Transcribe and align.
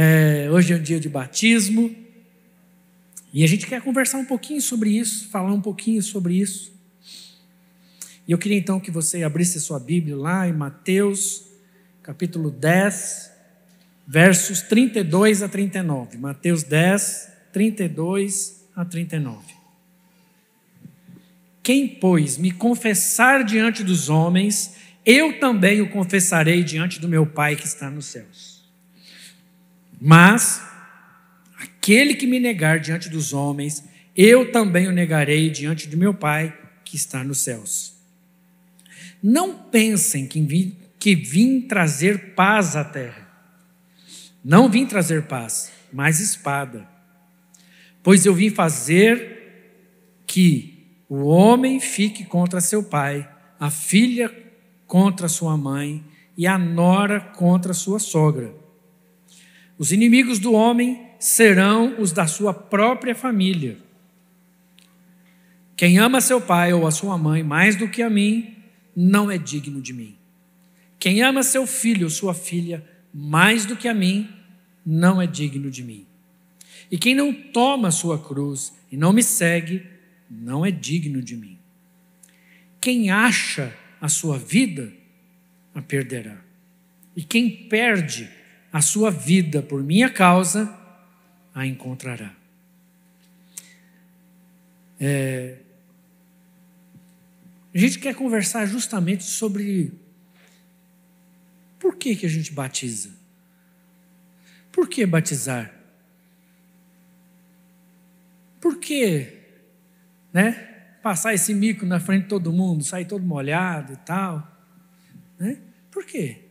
É, 0.00 0.48
hoje 0.48 0.72
é 0.72 0.76
um 0.76 0.80
dia 0.80 1.00
de 1.00 1.08
batismo. 1.08 1.92
E 3.34 3.42
a 3.42 3.48
gente 3.48 3.66
quer 3.66 3.82
conversar 3.82 4.18
um 4.18 4.24
pouquinho 4.24 4.62
sobre 4.62 4.90
isso, 4.90 5.28
falar 5.28 5.52
um 5.52 5.60
pouquinho 5.60 6.00
sobre 6.00 6.36
isso. 6.36 6.72
E 8.24 8.30
eu 8.30 8.38
queria 8.38 8.56
então 8.56 8.78
que 8.78 8.92
você 8.92 9.24
abrisse 9.24 9.58
sua 9.58 9.80
Bíblia 9.80 10.16
lá 10.16 10.46
em 10.46 10.52
Mateus, 10.52 11.46
capítulo 12.00 12.48
10, 12.48 13.32
versos 14.06 14.62
32 14.62 15.42
a 15.42 15.48
39. 15.48 16.16
Mateus 16.16 16.62
10, 16.62 17.32
32 17.52 18.68
a 18.76 18.84
39. 18.84 19.52
Quem, 21.60 21.88
pois, 21.88 22.38
me 22.38 22.52
confessar 22.52 23.42
diante 23.42 23.82
dos 23.82 24.08
homens, 24.08 24.76
eu 25.04 25.40
também 25.40 25.80
o 25.80 25.90
confessarei 25.90 26.62
diante 26.62 27.00
do 27.00 27.08
meu 27.08 27.26
Pai 27.26 27.56
que 27.56 27.66
está 27.66 27.90
nos 27.90 28.06
céus. 28.06 28.57
Mas 30.00 30.62
aquele 31.58 32.14
que 32.14 32.26
me 32.26 32.38
negar 32.38 32.78
diante 32.78 33.08
dos 33.08 33.32
homens, 33.32 33.84
eu 34.16 34.52
também 34.52 34.88
o 34.88 34.92
negarei 34.92 35.50
diante 35.50 35.88
do 35.88 35.96
meu 35.96 36.14
Pai 36.14 36.56
que 36.84 36.96
está 36.96 37.22
nos 37.22 37.38
céus. 37.38 37.94
Não 39.22 39.54
pensem 39.54 40.26
que 40.26 40.40
vim, 40.40 40.76
que 40.98 41.14
vim 41.14 41.60
trazer 41.60 42.34
paz 42.34 42.76
à 42.76 42.84
terra. 42.84 43.28
Não 44.44 44.68
vim 44.68 44.86
trazer 44.86 45.24
paz, 45.24 45.72
mas 45.92 46.20
espada. 46.20 46.88
Pois 48.02 48.24
eu 48.24 48.34
vim 48.34 48.50
fazer 48.50 50.22
que 50.26 50.86
o 51.08 51.24
homem 51.24 51.80
fique 51.80 52.24
contra 52.24 52.60
seu 52.60 52.82
pai, 52.82 53.28
a 53.58 53.70
filha 53.70 54.32
contra 54.86 55.28
sua 55.28 55.56
mãe 55.56 56.04
e 56.36 56.46
a 56.46 56.56
nora 56.56 57.20
contra 57.20 57.74
sua 57.74 57.98
sogra. 57.98 58.54
Os 59.78 59.92
inimigos 59.92 60.40
do 60.40 60.52
homem 60.52 61.06
serão 61.20 62.00
os 62.00 62.10
da 62.10 62.26
sua 62.26 62.52
própria 62.52 63.14
família. 63.14 63.78
Quem 65.76 65.98
ama 65.98 66.20
seu 66.20 66.40
pai 66.40 66.72
ou 66.72 66.86
a 66.86 66.90
sua 66.90 67.16
mãe 67.16 67.44
mais 67.44 67.76
do 67.76 67.88
que 67.88 68.02
a 68.02 68.10
mim, 68.10 68.56
não 68.96 69.30
é 69.30 69.38
digno 69.38 69.80
de 69.80 69.92
mim. 69.92 70.16
Quem 70.98 71.22
ama 71.22 71.44
seu 71.44 71.64
filho 71.64 72.04
ou 72.04 72.10
sua 72.10 72.34
filha 72.34 72.84
mais 73.14 73.64
do 73.64 73.76
que 73.76 73.86
a 73.86 73.94
mim, 73.94 74.28
não 74.84 75.22
é 75.22 75.26
digno 75.26 75.70
de 75.70 75.84
mim. 75.84 76.04
E 76.90 76.98
quem 76.98 77.14
não 77.14 77.32
toma 77.32 77.92
sua 77.92 78.18
cruz 78.18 78.72
e 78.90 78.96
não 78.96 79.12
me 79.12 79.22
segue, 79.22 79.86
não 80.28 80.66
é 80.66 80.72
digno 80.72 81.22
de 81.22 81.36
mim. 81.36 81.58
Quem 82.80 83.10
acha 83.10 83.72
a 84.00 84.08
sua 84.08 84.38
vida, 84.38 84.92
a 85.74 85.80
perderá. 85.80 86.38
E 87.14 87.22
quem 87.22 87.48
perde 87.68 88.28
a 88.72 88.80
sua 88.80 89.10
vida 89.10 89.62
por 89.62 89.82
minha 89.82 90.10
causa, 90.10 90.76
a 91.54 91.66
encontrará. 91.66 92.34
É, 95.00 95.58
a 97.74 97.78
gente 97.78 97.98
quer 97.98 98.14
conversar 98.14 98.66
justamente 98.66 99.24
sobre 99.24 99.92
por 101.78 101.96
que, 101.96 102.16
que 102.16 102.26
a 102.26 102.28
gente 102.28 102.52
batiza. 102.52 103.10
Por 104.72 104.88
que 104.88 105.06
batizar? 105.06 105.72
Por 108.60 108.78
que 108.78 109.38
né? 110.32 110.52
Passar 111.02 111.34
esse 111.34 111.54
mico 111.54 111.86
na 111.86 112.00
frente 112.00 112.24
de 112.24 112.28
todo 112.28 112.52
mundo, 112.52 112.84
sair 112.84 113.06
todo 113.06 113.24
molhado 113.24 113.92
e 113.92 113.96
tal. 113.96 114.46
Né? 115.38 115.58
Por 115.90 116.04
quê? 116.04 116.47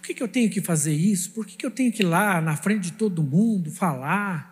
Por 0.00 0.06
que, 0.06 0.14
que 0.14 0.22
eu 0.22 0.28
tenho 0.28 0.48
que 0.48 0.62
fazer 0.62 0.94
isso? 0.94 1.30
Por 1.32 1.46
que, 1.46 1.58
que 1.58 1.66
eu 1.66 1.70
tenho 1.70 1.92
que 1.92 2.02
ir 2.02 2.06
lá 2.06 2.40
na 2.40 2.56
frente 2.56 2.84
de 2.84 2.92
todo 2.92 3.22
mundo 3.22 3.70
falar? 3.70 4.48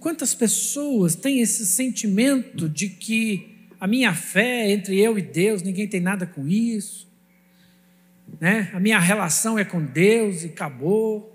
Quantas 0.00 0.34
pessoas 0.34 1.14
têm 1.14 1.42
esse 1.42 1.66
sentimento 1.66 2.66
de 2.66 2.88
que 2.88 3.68
a 3.78 3.86
minha 3.86 4.14
fé 4.14 4.70
entre 4.70 4.98
eu 4.98 5.18
e 5.18 5.22
Deus, 5.22 5.60
ninguém 5.60 5.86
tem 5.86 6.00
nada 6.00 6.26
com 6.26 6.48
isso? 6.48 7.06
Né? 8.40 8.70
A 8.72 8.80
minha 8.80 8.98
relação 8.98 9.58
é 9.58 9.66
com 9.66 9.84
Deus 9.84 10.42
e 10.42 10.46
acabou, 10.46 11.30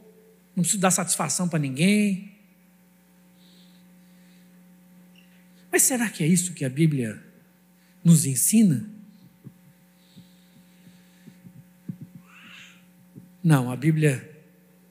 não 0.55 0.63
preciso 0.63 0.81
dar 0.81 0.89
satisfação 0.89 1.47
para 1.47 1.59
ninguém. 1.59 2.31
Mas 5.71 5.83
será 5.83 6.09
que 6.09 6.23
é 6.23 6.27
isso 6.27 6.53
que 6.53 6.65
a 6.65 6.69
Bíblia 6.69 7.23
nos 8.03 8.25
ensina? 8.25 8.89
Não, 13.43 13.71
a 13.71 13.75
Bíblia 13.75 14.29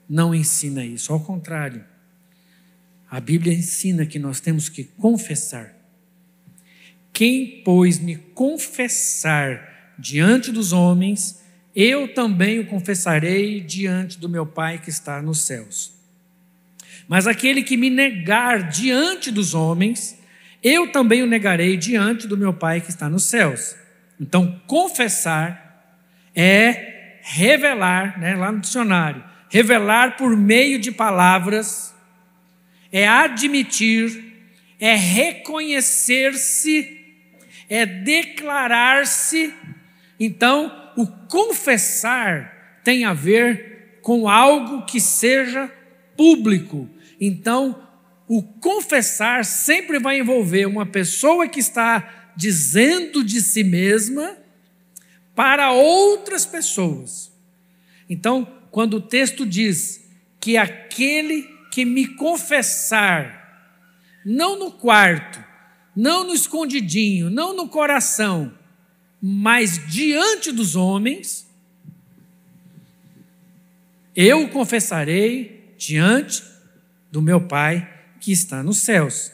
não 0.09 0.35
ensina 0.35 0.83
isso, 0.83 1.13
ao 1.13 1.19
contrário. 1.19 1.85
A 3.09 3.19
Bíblia 3.19 3.53
ensina 3.53 4.05
que 4.05 4.19
nós 4.19 4.39
temos 4.39 4.69
que 4.69 4.83
confessar. 4.83 5.73
Quem, 7.13 7.61
pois, 7.63 7.99
me 7.99 8.15
confessar 8.15 9.95
diante 9.97 10.51
dos 10.51 10.73
homens, 10.73 11.41
eu 11.75 12.13
também 12.13 12.59
o 12.59 12.67
confessarei 12.67 13.61
diante 13.61 14.17
do 14.19 14.27
meu 14.27 14.45
Pai 14.45 14.79
que 14.79 14.89
está 14.89 15.21
nos 15.21 15.41
céus. 15.41 15.93
Mas 17.07 17.27
aquele 17.27 17.63
que 17.63 17.77
me 17.77 17.89
negar 17.89 18.69
diante 18.69 19.31
dos 19.31 19.53
homens, 19.53 20.17
eu 20.63 20.91
também 20.91 21.23
o 21.23 21.27
negarei 21.27 21.77
diante 21.77 22.27
do 22.27 22.37
meu 22.37 22.53
Pai 22.53 22.81
que 22.81 22.89
está 22.89 23.09
nos 23.09 23.23
céus. 23.23 23.75
Então, 24.19 24.61
confessar 24.67 25.99
é 26.35 27.00
revelar, 27.21 28.19
né, 28.19 28.35
lá 28.35 28.51
no 28.51 28.59
dicionário, 28.59 29.23
revelar 29.49 30.17
por 30.17 30.35
meio 30.35 30.79
de 30.79 30.91
palavras, 30.91 31.93
é 32.91 33.07
admitir, 33.07 34.33
é 34.79 34.95
reconhecer-se, 34.95 36.99
é 37.69 37.85
declarar-se. 37.85 39.53
Então, 40.19 40.91
o 40.97 41.05
confessar 41.05 42.79
tem 42.83 43.05
a 43.05 43.13
ver 43.13 43.99
com 44.01 44.27
algo 44.27 44.85
que 44.85 44.99
seja 44.99 45.71
público. 46.17 46.89
Então, 47.19 47.87
o 48.27 48.41
confessar 48.41 49.45
sempre 49.45 49.99
vai 49.99 50.19
envolver 50.19 50.65
uma 50.65 50.85
pessoa 50.85 51.47
que 51.47 51.59
está 51.59 52.33
dizendo 52.35 53.23
de 53.23 53.41
si 53.41 53.63
mesma 53.63 54.40
para 55.35 55.71
outras 55.71 56.45
pessoas. 56.45 57.31
Então, 58.09 58.45
quando 58.69 58.95
o 58.95 59.01
texto 59.01 59.45
diz 59.45 60.05
que 60.39 60.57
aquele 60.57 61.43
que 61.71 61.85
me 61.85 62.07
confessar, 62.07 63.71
não 64.25 64.57
no 64.57 64.71
quarto, 64.71 65.43
não 65.95 66.25
no 66.25 66.33
escondidinho, 66.33 67.29
não 67.29 67.55
no 67.55 67.67
coração, 67.67 68.53
mas 69.21 69.79
diante 69.87 70.51
dos 70.51 70.75
homens, 70.75 71.47
eu 74.15 74.49
confessarei 74.49 75.73
diante 75.77 76.43
do 77.11 77.21
meu 77.21 77.41
Pai 77.41 77.87
que 78.19 78.31
está 78.31 78.61
nos 78.63 78.77
céus. 78.77 79.31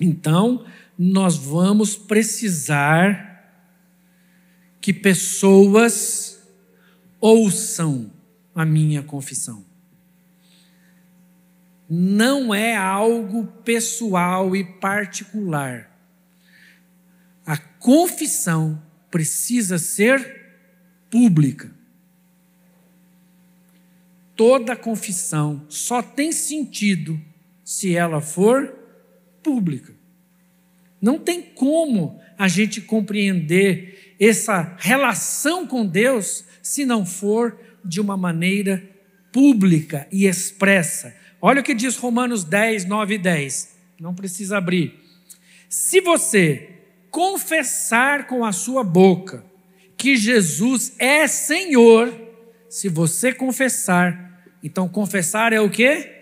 Então, 0.00 0.64
nós 0.98 1.36
vamos 1.36 1.96
precisar 1.96 3.33
que 4.84 4.92
pessoas 4.92 6.46
ouçam 7.18 8.12
a 8.54 8.66
minha 8.66 9.02
confissão. 9.02 9.64
Não 11.88 12.54
é 12.54 12.76
algo 12.76 13.46
pessoal 13.64 14.54
e 14.54 14.62
particular. 14.62 15.90
A 17.46 17.56
confissão 17.56 18.82
precisa 19.10 19.78
ser 19.78 20.52
pública. 21.10 21.74
Toda 24.36 24.76
confissão 24.76 25.64
só 25.70 26.02
tem 26.02 26.30
sentido 26.30 27.18
se 27.64 27.96
ela 27.96 28.20
for 28.20 28.70
pública. 29.42 29.94
Não 31.00 31.18
tem 31.18 31.40
como 31.40 32.20
a 32.36 32.48
gente 32.48 32.82
compreender 32.82 34.13
essa 34.18 34.76
relação 34.78 35.66
com 35.66 35.86
Deus 35.86 36.44
se 36.62 36.84
não 36.84 37.04
for 37.04 37.58
de 37.84 38.00
uma 38.00 38.16
maneira 38.16 38.82
pública 39.32 40.06
e 40.10 40.26
expressa. 40.26 41.14
Olha 41.40 41.60
o 41.60 41.64
que 41.64 41.74
diz 41.74 41.96
Romanos 41.96 42.44
10, 42.44 42.84
9 42.84 43.14
e 43.14 43.18
10. 43.18 43.76
Não 44.00 44.14
precisa 44.14 44.58
abrir. 44.58 45.00
Se 45.68 46.00
você 46.00 46.70
confessar 47.10 48.26
com 48.26 48.44
a 48.44 48.52
sua 48.52 48.82
boca 48.82 49.44
que 49.96 50.16
Jesus 50.16 50.92
é 50.98 51.26
Senhor, 51.26 52.12
se 52.68 52.88
você 52.88 53.32
confessar, 53.32 54.42
então 54.62 54.88
confessar 54.88 55.52
é 55.52 55.60
o 55.60 55.70
que? 55.70 56.14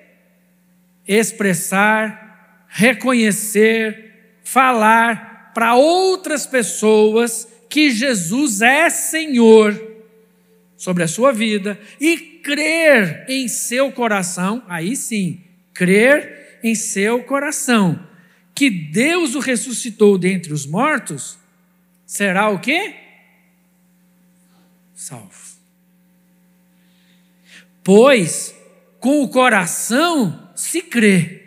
expressar, 1.07 2.67
reconhecer, 2.69 4.39
falar 4.43 5.51
para 5.55 5.75
outras 5.75 6.47
pessoas 6.47 7.49
que 7.73 7.91
Jesus 7.91 8.61
é 8.61 8.91
Senhor 8.91 10.05
sobre 10.77 11.05
a 11.05 11.09
sua 11.09 11.33
vida 11.33 11.81
e 11.99 12.19
crer 12.19 13.25
em 13.27 13.49
seu 13.49 13.91
coração, 13.91 14.63
aí 14.69 14.95
sim, 14.95 15.43
crer 15.73 16.61
em 16.63 16.75
seu 16.75 17.25
coração 17.25 18.07
que 18.55 18.69
Deus 18.69 19.35
o 19.35 19.39
ressuscitou 19.39 20.19
dentre 20.19 20.53
os 20.53 20.67
mortos, 20.67 21.39
será 22.05 22.51
o 22.51 22.61
quê? 22.61 22.95
Salvo. 24.95 25.57
Pois 27.83 28.55
com 29.01 29.23
o 29.23 29.31
coração 29.31 30.53
se 30.55 30.83
crê, 30.83 31.43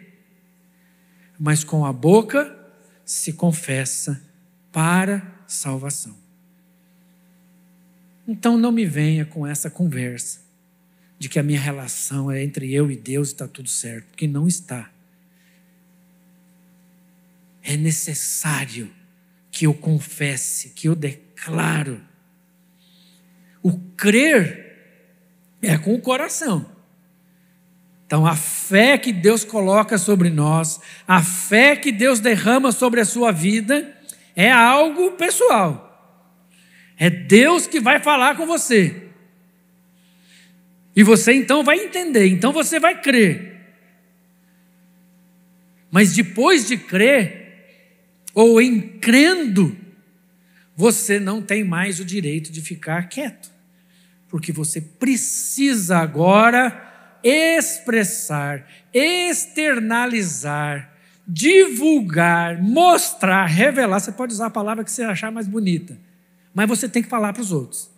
mas 1.39 1.63
com 1.63 1.85
a 1.85 1.93
boca 1.93 2.57
se 3.05 3.31
confessa 3.31 4.19
para 4.71 5.34
salvação. 5.55 6.15
Então 8.27 8.57
não 8.57 8.71
me 8.71 8.85
venha 8.85 9.25
com 9.25 9.45
essa 9.45 9.69
conversa 9.69 10.39
de 11.17 11.29
que 11.29 11.39
a 11.39 11.43
minha 11.43 11.59
relação 11.59 12.29
é 12.29 12.43
entre 12.43 12.73
eu 12.73 12.91
e 12.91 12.95
Deus 12.95 13.29
e 13.29 13.31
está 13.31 13.47
tudo 13.47 13.69
certo, 13.69 14.07
porque 14.07 14.27
não 14.27 14.47
está. 14.47 14.91
É 17.63 17.77
necessário 17.77 18.91
que 19.49 19.65
eu 19.65 19.73
confesse, 19.73 20.69
que 20.69 20.87
eu 20.87 20.95
declaro. 20.95 22.01
O 23.63 23.79
crer 23.95 24.65
é 25.61 25.77
com 25.77 25.95
o 25.95 26.01
coração. 26.01 26.69
Então, 28.05 28.27
a 28.27 28.35
fé 28.35 28.97
que 28.97 29.11
Deus 29.11 29.43
coloca 29.43 29.97
sobre 29.97 30.29
nós, 30.29 30.79
a 31.07 31.23
fé 31.23 31.75
que 31.75 31.91
Deus 31.91 32.19
derrama 32.19 32.71
sobre 32.71 33.01
a 33.01 33.05
sua 33.05 33.31
vida, 33.31 33.94
é 34.35 34.51
algo 34.51 35.13
pessoal. 35.13 35.85
É 36.97 37.09
Deus 37.09 37.65
que 37.67 37.79
vai 37.79 37.99
falar 37.99 38.35
com 38.35 38.45
você. 38.45 39.03
E 40.95 41.03
você 41.03 41.33
então 41.33 41.63
vai 41.63 41.79
entender, 41.79 42.27
então 42.27 42.53
você 42.53 42.79
vai 42.79 43.01
crer. 43.01 43.53
Mas 45.91 46.13
depois 46.13 46.67
de 46.67 46.77
crer, 46.77 47.43
ou 48.33 48.61
em 48.61 48.99
crendo, 48.99 49.77
você 50.75 51.19
não 51.19 51.41
tem 51.41 51.63
mais 51.63 52.01
o 52.01 52.05
direito 52.05 52.51
de 52.51 52.61
ficar 52.61 53.07
quieto. 53.07 53.49
Porque 54.27 54.51
você 54.51 54.81
precisa 54.81 55.97
agora 55.97 56.81
expressar, 57.23 58.67
externalizar, 58.93 60.94
divulgar, 61.27 62.61
mostrar, 62.61 63.45
revelar. 63.45 63.99
Você 63.99 64.11
pode 64.11 64.33
usar 64.33 64.47
a 64.47 64.51
palavra 64.51 64.83
que 64.83 64.91
você 64.91 65.03
achar 65.03 65.31
mais 65.31 65.47
bonita, 65.47 65.97
mas 66.53 66.67
você 66.67 66.87
tem 66.87 67.01
que 67.01 67.09
falar 67.09 67.33
para 67.33 67.41
os 67.41 67.51
outros 67.51 67.89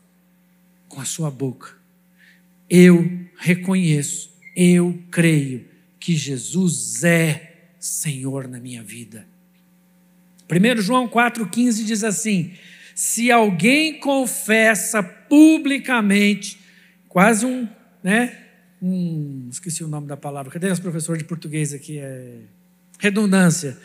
com 0.87 1.01
a 1.01 1.05
sua 1.05 1.29
boca. 1.29 1.75
Eu 2.69 3.09
reconheço, 3.37 4.31
eu 4.55 5.01
creio 5.11 5.65
que 5.99 6.15
Jesus 6.15 7.03
é 7.03 7.69
Senhor 7.79 8.47
na 8.47 8.59
minha 8.59 8.83
vida. 8.83 9.27
1 10.49 10.81
João 10.81 11.07
4,15 11.07 11.83
diz 11.83 12.03
assim: 12.03 12.53
se 12.95 13.31
alguém 13.31 13.99
confessa 13.99 15.03
publicamente, 15.03 16.59
quase 17.07 17.45
um, 17.45 17.67
né, 18.01 18.45
um, 18.81 19.47
esqueci 19.51 19.83
o 19.83 19.87
nome 19.87 20.07
da 20.07 20.17
palavra, 20.17 20.51
cadê 20.51 20.71
os 20.71 20.79
professores 20.79 21.21
de 21.21 21.27
português 21.27 21.73
aqui? 21.73 21.99
É, 21.99 22.39
redundância. 22.97 23.77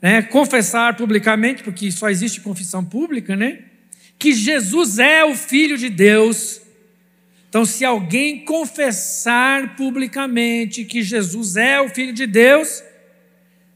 Né? 0.00 0.22
Confessar 0.22 0.96
publicamente, 0.96 1.62
porque 1.62 1.90
só 1.90 2.08
existe 2.08 2.40
confissão 2.40 2.84
pública, 2.84 3.36
né? 3.36 3.60
Que 4.18 4.32
Jesus 4.32 4.98
é 4.98 5.24
o 5.24 5.34
Filho 5.34 5.76
de 5.76 5.88
Deus. 5.88 6.60
Então, 7.48 7.64
se 7.64 7.84
alguém 7.84 8.44
confessar 8.44 9.76
publicamente 9.76 10.84
que 10.84 11.02
Jesus 11.02 11.56
é 11.56 11.80
o 11.80 11.88
Filho 11.88 12.12
de 12.12 12.26
Deus, 12.26 12.82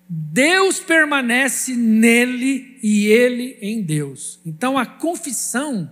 Deus 0.08 0.78
permanece 0.78 1.74
nele 1.74 2.78
e 2.82 3.06
ele 3.06 3.56
em 3.62 3.80
Deus. 3.80 4.40
Então, 4.44 4.76
a 4.76 4.84
confissão, 4.84 5.90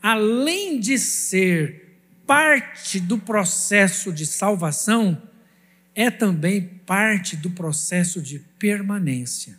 além 0.00 0.80
de 0.80 0.98
ser 0.98 1.98
parte 2.26 2.98
do 3.00 3.18
processo 3.18 4.12
de 4.12 4.24
salvação, 4.24 5.20
é 5.98 6.12
também 6.12 6.62
parte 6.86 7.36
do 7.36 7.50
processo 7.50 8.22
de 8.22 8.38
permanência. 8.56 9.58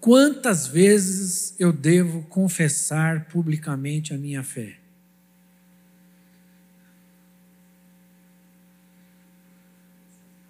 Quantas 0.00 0.66
vezes 0.66 1.54
eu 1.56 1.72
devo 1.72 2.24
confessar 2.24 3.26
publicamente 3.26 4.12
a 4.12 4.18
minha 4.18 4.42
fé? 4.42 4.76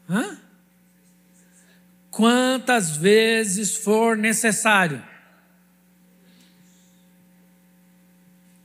Hã? 0.08 0.38
Quantas 2.11 2.96
vezes 2.96 3.76
for 3.76 4.17
necessário. 4.17 5.02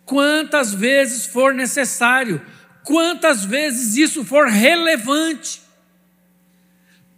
quantas 0.10 0.74
vezes 0.74 1.28
for 1.28 1.54
necessário, 1.54 2.42
quantas 2.84 3.46
vezes 3.46 3.96
isso 3.96 4.24
for 4.24 4.48
relevante. 4.48 5.62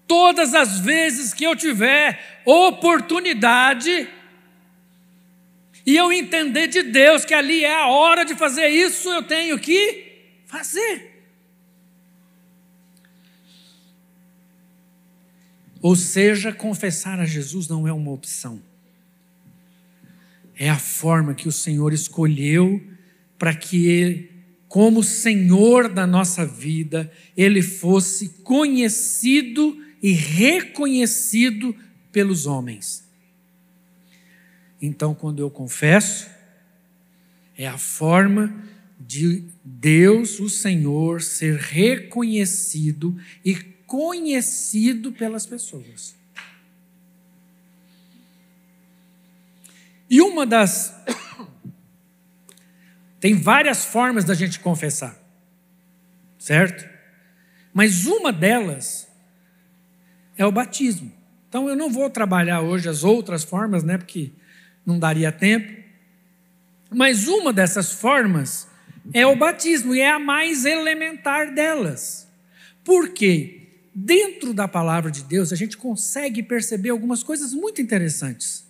Todas 0.07 0.53
as 0.53 0.79
vezes 0.79 1.33
que 1.33 1.43
eu 1.43 1.55
tiver 1.55 2.41
oportunidade 2.45 4.09
e 5.85 5.95
eu 5.95 6.11
entender 6.11 6.67
de 6.67 6.83
Deus 6.83 7.23
que 7.23 7.33
ali 7.33 7.63
é 7.63 7.73
a 7.73 7.87
hora 7.87 8.23
de 8.23 8.35
fazer 8.35 8.67
isso, 8.67 9.09
eu 9.09 9.23
tenho 9.23 9.57
que 9.57 10.27
fazer. 10.45 11.09
Ou 15.81 15.95
seja, 15.95 16.53
confessar 16.53 17.19
a 17.19 17.25
Jesus 17.25 17.67
não 17.67 17.87
é 17.87 17.93
uma 17.93 18.11
opção 18.11 18.61
é 20.61 20.69
a 20.69 20.77
forma 20.77 21.33
que 21.33 21.47
o 21.47 21.51
Senhor 21.51 21.91
escolheu 21.91 22.79
para 23.35 23.51
que 23.55 24.29
como 24.71 25.03
Senhor 25.03 25.89
da 25.89 26.07
nossa 26.07 26.45
vida, 26.45 27.11
Ele 27.35 27.61
fosse 27.61 28.29
conhecido 28.41 29.77
e 30.01 30.13
reconhecido 30.13 31.75
pelos 32.09 32.45
homens. 32.45 33.03
Então, 34.81 35.13
quando 35.13 35.39
eu 35.39 35.49
confesso, 35.51 36.29
é 37.57 37.67
a 37.67 37.77
forma 37.77 38.63
de 38.97 39.43
Deus, 39.61 40.39
o 40.39 40.47
Senhor, 40.47 41.21
ser 41.21 41.57
reconhecido 41.57 43.19
e 43.43 43.55
conhecido 43.85 45.11
pelas 45.11 45.45
pessoas. 45.45 46.15
E 50.09 50.21
uma 50.21 50.45
das. 50.45 50.95
Tem 53.21 53.35
várias 53.35 53.85
formas 53.85 54.25
da 54.25 54.33
gente 54.33 54.59
confessar, 54.59 55.15
certo? 56.39 56.89
Mas 57.71 58.07
uma 58.07 58.33
delas 58.33 59.07
é 60.35 60.43
o 60.43 60.51
batismo. 60.51 61.13
Então 61.47 61.69
eu 61.69 61.75
não 61.75 61.91
vou 61.91 62.09
trabalhar 62.09 62.61
hoje 62.61 62.89
as 62.89 63.03
outras 63.03 63.43
formas, 63.43 63.83
né? 63.83 63.99
Porque 63.99 64.31
não 64.83 64.97
daria 64.97 65.31
tempo. 65.31 65.71
Mas 66.89 67.27
uma 67.27 67.53
dessas 67.53 67.91
formas 67.91 68.67
é 69.13 69.25
o 69.25 69.35
batismo, 69.35 69.93
e 69.93 69.99
é 69.99 70.09
a 70.09 70.19
mais 70.19 70.65
elementar 70.65 71.53
delas. 71.53 72.27
Por 72.83 73.09
quê? 73.09 73.67
Dentro 73.93 74.51
da 74.51 74.67
palavra 74.67 75.11
de 75.11 75.23
Deus, 75.23 75.53
a 75.53 75.55
gente 75.55 75.77
consegue 75.77 76.41
perceber 76.41 76.89
algumas 76.89 77.21
coisas 77.21 77.53
muito 77.53 77.81
interessantes. 77.81 78.65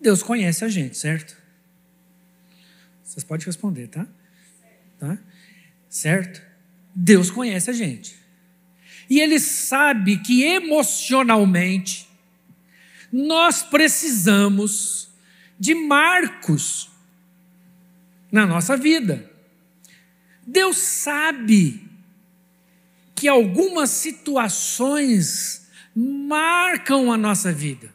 Deus 0.00 0.24
conhece 0.24 0.64
a 0.64 0.68
gente, 0.68 0.96
certo? 0.96 1.41
Vocês 3.12 3.24
podem 3.24 3.44
responder, 3.44 3.88
tá? 3.88 4.06
tá? 4.98 5.18
Certo? 5.86 6.40
Deus 6.94 7.30
conhece 7.30 7.68
a 7.68 7.72
gente. 7.74 8.16
E 9.10 9.20
Ele 9.20 9.38
sabe 9.38 10.16
que 10.16 10.42
emocionalmente 10.42 12.08
nós 13.12 13.62
precisamos 13.62 15.10
de 15.60 15.74
marcos 15.74 16.88
na 18.30 18.46
nossa 18.46 18.78
vida. 18.78 19.30
Deus 20.46 20.78
sabe 20.78 21.86
que 23.14 23.28
algumas 23.28 23.90
situações 23.90 25.68
marcam 25.94 27.12
a 27.12 27.18
nossa 27.18 27.52
vida. 27.52 27.92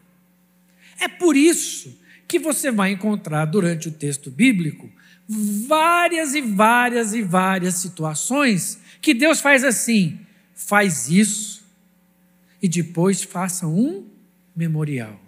É 0.99 1.07
por 1.07 1.35
isso 1.35 1.99
que 2.27 2.37
você 2.37 2.69
vai 2.69 2.91
encontrar 2.91 3.45
durante 3.45 3.87
o 3.87 3.91
texto 3.91 4.29
bíblico 4.29 4.95
várias 5.27 6.33
e 6.33 6.41
várias 6.41 7.13
e 7.13 7.21
várias 7.21 7.75
situações 7.75 8.79
que 9.01 9.13
Deus 9.13 9.41
faz 9.41 9.63
assim: 9.63 10.19
faz 10.53 11.09
isso 11.09 11.65
e 12.61 12.67
depois 12.67 13.23
faça 13.23 13.67
um 13.67 14.09
memorial. 14.55 15.21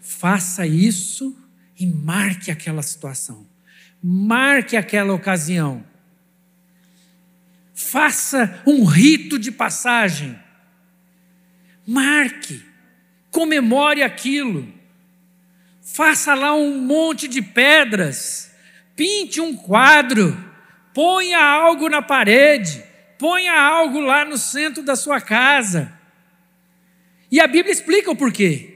faça 0.00 0.66
isso 0.66 1.36
e 1.78 1.86
marque 1.86 2.50
aquela 2.50 2.82
situação, 2.82 3.46
marque 4.02 4.76
aquela 4.76 5.12
ocasião. 5.12 5.84
Faça 7.74 8.62
um 8.66 8.84
rito 8.84 9.38
de 9.38 9.50
passagem. 9.50 10.38
Marque, 11.86 12.62
comemore 13.30 14.02
aquilo. 14.02 14.72
Faça 15.84 16.34
lá 16.34 16.54
um 16.54 16.78
monte 16.78 17.28
de 17.28 17.42
pedras, 17.42 18.50
pinte 18.96 19.38
um 19.38 19.54
quadro, 19.54 20.34
ponha 20.94 21.38
algo 21.38 21.90
na 21.90 22.00
parede, 22.00 22.82
ponha 23.18 23.52
algo 23.52 24.00
lá 24.00 24.24
no 24.24 24.38
centro 24.38 24.82
da 24.82 24.96
sua 24.96 25.20
casa. 25.20 25.92
E 27.30 27.38
a 27.38 27.46
Bíblia 27.46 27.70
explica 27.70 28.10
o 28.10 28.16
porquê. 28.16 28.70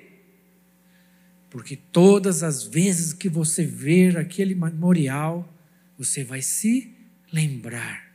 Porque 1.48 1.76
todas 1.76 2.42
as 2.42 2.64
vezes 2.64 3.14
que 3.14 3.28
você 3.28 3.64
ver 3.64 4.18
aquele 4.18 4.54
memorial, 4.54 5.50
você 5.96 6.22
vai 6.22 6.42
se 6.42 6.94
lembrar 7.32 8.06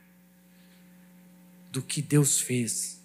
do 1.72 1.82
que 1.82 2.00
Deus 2.00 2.40
fez. 2.40 3.02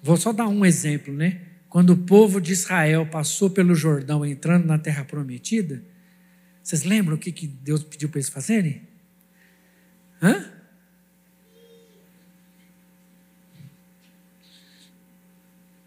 Vou 0.00 0.16
só 0.16 0.32
dar 0.32 0.46
um 0.46 0.64
exemplo, 0.64 1.12
né? 1.12 1.49
Quando 1.70 1.90
o 1.90 1.96
povo 1.96 2.40
de 2.40 2.52
Israel 2.52 3.06
passou 3.06 3.48
pelo 3.48 3.76
Jordão 3.76 4.26
entrando 4.26 4.66
na 4.66 4.76
terra 4.76 5.04
prometida, 5.04 5.80
vocês 6.60 6.82
lembram 6.82 7.14
o 7.14 7.18
que, 7.18 7.30
que 7.30 7.46
Deus 7.46 7.84
pediu 7.84 8.08
para 8.08 8.18
eles 8.18 8.28
fazerem? 8.28 8.82
Hã? 10.20 10.52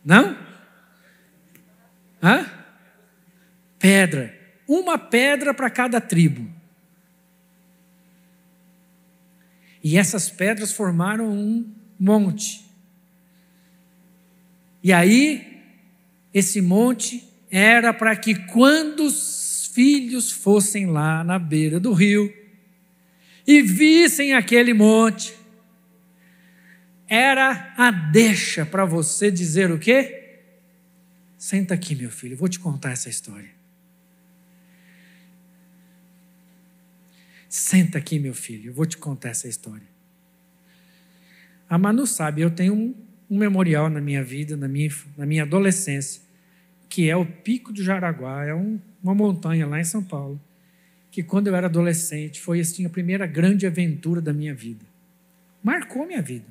Não? 0.06 0.38
Hã? 2.24 2.50
Pedra. 3.78 4.40
Uma 4.66 4.98
pedra 4.98 5.54
para 5.54 5.70
cada 5.70 6.00
tribo. 6.00 6.50
E 9.84 9.98
essas 9.98 10.30
pedras 10.30 10.72
formaram 10.72 11.30
um 11.30 11.76
monte. 12.00 12.66
E 14.82 14.94
aí, 14.94 15.53
esse 16.34 16.62
monte 16.62 17.24
era 17.52 17.94
para 17.94 18.16
que 18.16 18.34
quando 18.34 19.02
os 19.02 19.70
filhos 19.74 20.32
fossem 20.32 20.88
lá 20.88 21.24
na 21.24 21.38
beira 21.38 21.80
do 21.80 21.94
rio 21.94 22.34
e 23.46 23.62
vissem 23.62 24.34
aquele 24.34 24.74
monte, 24.74 25.36
era 27.08 27.74
a 27.78 27.92
deixa 27.92 28.66
para 28.66 28.86
você 28.86 29.30
dizer 29.30 29.70
o 29.72 29.78
quê? 29.78 30.40
Senta 31.38 31.74
aqui, 31.74 31.94
meu 31.94 32.10
filho, 32.10 32.34
eu 32.34 32.38
vou 32.38 32.48
te 32.48 32.58
contar 32.58 32.92
essa 32.92 33.10
história. 33.10 33.50
Senta 37.50 38.00
aqui, 38.00 38.18
meu 38.18 38.34
filho, 38.34 38.72
eu 38.72 38.74
vou 38.74 38.86
te 38.86 38.98
contar 38.98 39.30
essa 39.30 39.48
história. 39.48 39.88
A 41.70 41.78
Manu 41.78 42.08
sabe, 42.08 42.42
eu 42.42 42.50
tenho 42.50 42.74
um, 42.74 42.96
um 43.30 43.38
memorial 43.38 43.90
na 43.90 44.02
minha 44.02 44.24
vida, 44.24 44.56
na 44.56 44.68
minha, 44.68 44.90
na 45.18 45.26
minha 45.26 45.44
adolescência, 45.44 46.22
que 46.90 47.10
é 47.10 47.16
o 47.16 47.26
Pico 47.26 47.74
do 47.74 47.84
Jaraguá, 47.84 48.46
é 48.46 48.54
um, 48.54 48.80
uma 49.02 49.16
montanha 49.16 49.66
lá 49.66 49.80
em 49.80 49.84
São 49.84 50.04
Paulo, 50.04 50.40
que 51.10 51.24
quando 51.24 51.48
eu 51.48 51.56
era 51.56 51.68
adolescente 51.68 52.40
foi 52.40 52.60
assim, 52.60 52.86
a 52.86 52.90
primeira 52.90 53.26
grande 53.26 53.66
aventura 53.66 54.22
da 54.22 54.34
minha 54.34 54.54
vida. 54.54 54.86
Marcou 55.64 56.06
minha 56.06 56.22
vida. 56.22 56.46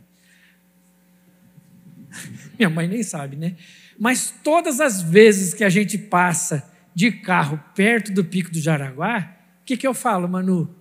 Minha 2.58 2.68
mãe 2.68 2.86
nem 2.86 3.02
sabe, 3.02 3.36
né? 3.36 3.56
Mas 3.98 4.34
todas 4.42 4.80
as 4.80 5.00
vezes 5.00 5.54
que 5.54 5.64
a 5.64 5.70
gente 5.70 5.96
passa 5.96 6.70
de 6.94 7.10
carro 7.10 7.58
perto 7.74 8.12
do 8.12 8.24
Pico 8.24 8.50
do 8.50 8.60
Jaraguá, 8.60 9.34
o 9.60 9.64
que, 9.64 9.76
que 9.76 9.86
eu 9.86 9.94
falo, 9.94 10.28
Manu? 10.28 10.74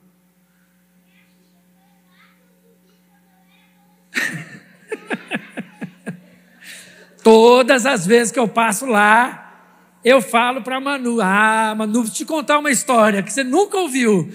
Todas 7.23 7.85
as 7.85 8.05
vezes 8.05 8.31
que 8.31 8.39
eu 8.39 8.47
passo 8.47 8.85
lá, 8.85 9.99
eu 10.03 10.21
falo 10.21 10.61
para 10.61 10.79
Manu: 10.79 11.21
Ah, 11.21 11.75
Manu, 11.77 12.03
vou 12.03 12.11
te 12.11 12.25
contar 12.25 12.59
uma 12.59 12.71
história 12.71 13.21
que 13.21 13.31
você 13.31 13.43
nunca 13.43 13.77
ouviu. 13.77 14.31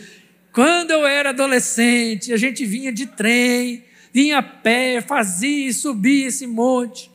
Quando 0.52 0.90
eu 0.90 1.06
era 1.06 1.30
adolescente, 1.30 2.32
a 2.32 2.36
gente 2.36 2.64
vinha 2.64 2.92
de 2.92 3.06
trem, 3.06 3.84
vinha 4.12 4.38
a 4.38 4.42
pé, 4.42 5.00
fazia 5.00 5.68
e 5.68 5.72
subia 5.72 6.28
esse 6.28 6.46
monte. 6.46 7.10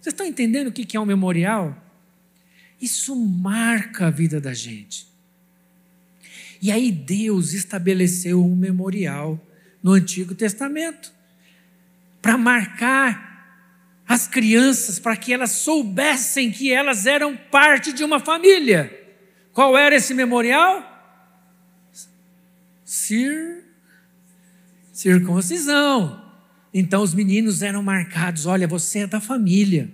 Vocês 0.00 0.12
estão 0.12 0.26
entendendo 0.26 0.68
o 0.68 0.72
que 0.72 0.96
é 0.96 1.00
um 1.00 1.06
memorial? 1.06 1.76
Isso 2.80 3.16
marca 3.16 4.08
a 4.08 4.10
vida 4.10 4.40
da 4.40 4.52
gente. 4.52 5.08
E 6.60 6.70
aí 6.70 6.92
Deus 6.92 7.52
estabeleceu 7.52 8.44
um 8.44 8.54
memorial 8.54 9.40
no 9.82 9.92
Antigo 9.92 10.34
Testamento 10.34 11.12
para 12.22 12.38
marcar 12.38 13.33
as 14.06 14.26
crianças 14.26 14.98
para 14.98 15.16
que 15.16 15.32
elas 15.32 15.50
soubessem 15.50 16.50
que 16.50 16.70
elas 16.70 17.06
eram 17.06 17.36
parte 17.36 17.92
de 17.92 18.04
uma 18.04 18.20
família. 18.20 18.92
Qual 19.52 19.76
era 19.76 19.96
esse 19.96 20.12
memorial? 20.12 20.90
Cir... 22.84 23.64
Circuncisão. 24.92 26.22
Então 26.72 27.02
os 27.02 27.14
meninos 27.14 27.62
eram 27.62 27.82
marcados: 27.82 28.46
olha, 28.46 28.68
você 28.68 29.00
é 29.00 29.06
da 29.06 29.20
família. 29.20 29.90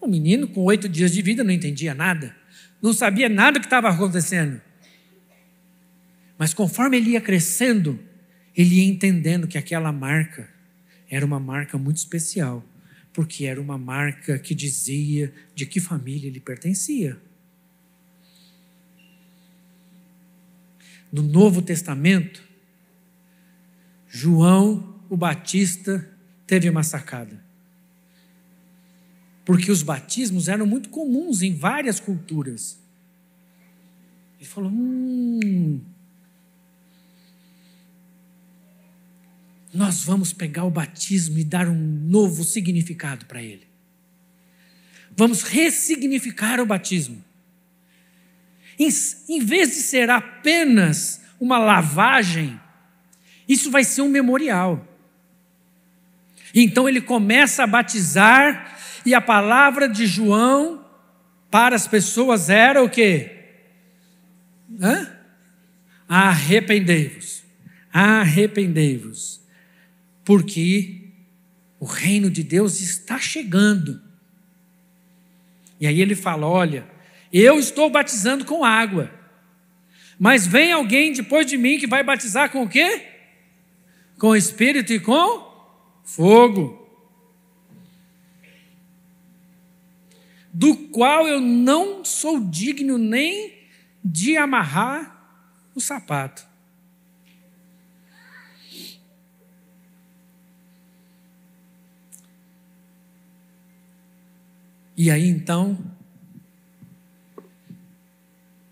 O 0.00 0.06
menino, 0.06 0.46
com 0.48 0.62
oito 0.62 0.88
dias 0.88 1.12
de 1.12 1.20
vida, 1.20 1.42
não 1.42 1.50
entendia 1.50 1.94
nada, 1.94 2.34
não 2.80 2.92
sabia 2.92 3.28
nada 3.28 3.58
que 3.58 3.66
estava 3.66 3.88
acontecendo. 3.88 4.60
Mas 6.38 6.54
conforme 6.54 6.96
ele 6.96 7.10
ia 7.10 7.20
crescendo, 7.20 7.98
ele 8.56 8.76
ia 8.76 8.84
entendendo 8.84 9.46
que 9.46 9.58
aquela 9.58 9.92
marca 9.92 10.48
era 11.10 11.24
uma 11.24 11.40
marca 11.40 11.76
muito 11.76 11.96
especial 11.98 12.64
porque 13.14 13.46
era 13.46 13.60
uma 13.60 13.78
marca 13.78 14.38
que 14.40 14.54
dizia 14.54 15.32
de 15.54 15.64
que 15.64 15.78
família 15.80 16.26
ele 16.26 16.40
pertencia. 16.40 17.16
No 21.12 21.22
Novo 21.22 21.62
Testamento, 21.62 22.42
João 24.08 25.00
o 25.08 25.16
Batista 25.16 26.10
teve 26.44 26.68
uma 26.68 26.82
sacada. 26.82 27.40
Porque 29.44 29.70
os 29.70 29.82
batismos 29.82 30.48
eram 30.48 30.66
muito 30.66 30.88
comuns 30.88 31.40
em 31.40 31.54
várias 31.54 32.00
culturas. 32.00 32.80
Ele 34.40 34.48
falou: 34.48 34.70
hum, 34.72 35.80
nós 39.74 40.04
vamos 40.04 40.32
pegar 40.32 40.64
o 40.64 40.70
batismo 40.70 41.36
e 41.36 41.44
dar 41.44 41.66
um 41.66 41.74
novo 41.74 42.44
significado 42.44 43.26
para 43.26 43.42
ele. 43.42 43.66
Vamos 45.16 45.42
ressignificar 45.42 46.60
o 46.60 46.66
batismo. 46.66 47.22
Em, 48.78 48.88
em, 49.28 49.40
vez 49.40 49.70
de 49.70 49.74
ser 49.76 50.10
apenas 50.10 51.20
uma 51.40 51.58
lavagem, 51.58 52.58
isso 53.48 53.68
vai 53.68 53.82
ser 53.82 54.02
um 54.02 54.08
memorial. 54.08 54.86
Então 56.54 56.88
ele 56.88 57.00
começa 57.00 57.64
a 57.64 57.66
batizar, 57.66 58.78
e 59.04 59.12
a 59.12 59.20
palavra 59.20 59.88
de 59.88 60.06
João 60.06 60.86
para 61.50 61.74
as 61.74 61.86
pessoas 61.86 62.48
era 62.48 62.82
o 62.82 62.88
quê? 62.88 63.30
Arrependei-vos. 66.08 67.42
Arrependei-vos 67.92 69.43
porque 70.24 71.04
o 71.78 71.84
reino 71.84 72.30
de 72.30 72.42
Deus 72.42 72.80
está 72.80 73.18
chegando. 73.18 74.00
E 75.80 75.86
aí 75.86 76.00
ele 76.00 76.14
fala: 76.14 76.46
Olha, 76.46 76.86
eu 77.32 77.58
estou 77.58 77.90
batizando 77.90 78.44
com 78.44 78.64
água, 78.64 79.12
mas 80.18 80.46
vem 80.46 80.72
alguém 80.72 81.12
depois 81.12 81.46
de 81.46 81.58
mim 81.58 81.78
que 81.78 81.86
vai 81.86 82.02
batizar 82.02 82.50
com 82.50 82.62
o 82.62 82.68
quê? 82.68 83.06
Com 84.18 84.34
Espírito 84.34 84.92
e 84.92 85.00
com 85.00 85.44
fogo. 86.04 86.82
Do 90.52 90.76
qual 90.88 91.26
eu 91.26 91.40
não 91.40 92.04
sou 92.04 92.38
digno 92.38 92.96
nem 92.96 93.52
de 94.04 94.36
amarrar 94.36 95.14
o 95.74 95.80
sapato. 95.80 96.53
E 104.96 105.10
aí 105.10 105.28
então, 105.28 105.78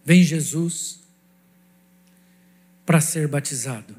vem 0.05 0.23
Jesus 0.23 1.01
para 2.87 3.01
ser 3.01 3.27
batizado. 3.27 3.97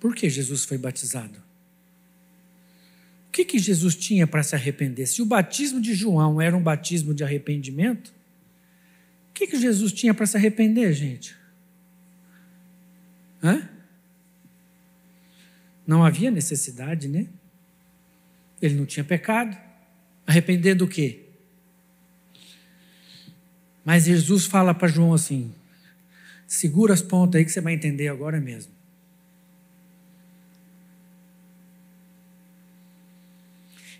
Por 0.00 0.14
que 0.14 0.30
Jesus 0.30 0.64
foi 0.64 0.78
batizado? 0.78 1.38
O 3.28 3.30
que, 3.30 3.44
que 3.44 3.58
Jesus 3.58 3.94
tinha 3.94 4.26
para 4.26 4.42
se 4.42 4.54
arrepender? 4.54 5.06
Se 5.06 5.20
o 5.20 5.26
batismo 5.26 5.80
de 5.80 5.94
João 5.94 6.40
era 6.40 6.56
um 6.56 6.62
batismo 6.62 7.12
de 7.12 7.22
arrependimento, 7.22 8.08
o 9.30 9.32
que, 9.34 9.46
que 9.46 9.60
Jesus 9.60 9.92
tinha 9.92 10.14
para 10.14 10.26
se 10.26 10.36
arrepender, 10.36 10.92
gente? 10.92 11.36
Hã? 13.42 13.68
Não 15.86 16.04
havia 16.04 16.30
necessidade, 16.30 17.08
né? 17.08 17.28
Ele 18.60 18.74
não 18.74 18.86
tinha 18.86 19.04
pecado. 19.04 19.56
Arrepender 20.26 20.74
do 20.74 20.86
quê? 20.86 21.24
Mas 23.84 24.04
Jesus 24.04 24.44
fala 24.44 24.74
para 24.74 24.88
João 24.88 25.14
assim: 25.14 25.54
segura 26.46 26.92
as 26.92 27.00
pontas 27.00 27.38
aí 27.38 27.44
que 27.44 27.50
você 27.50 27.60
vai 27.60 27.72
entender 27.72 28.08
agora 28.08 28.40
mesmo. 28.40 28.72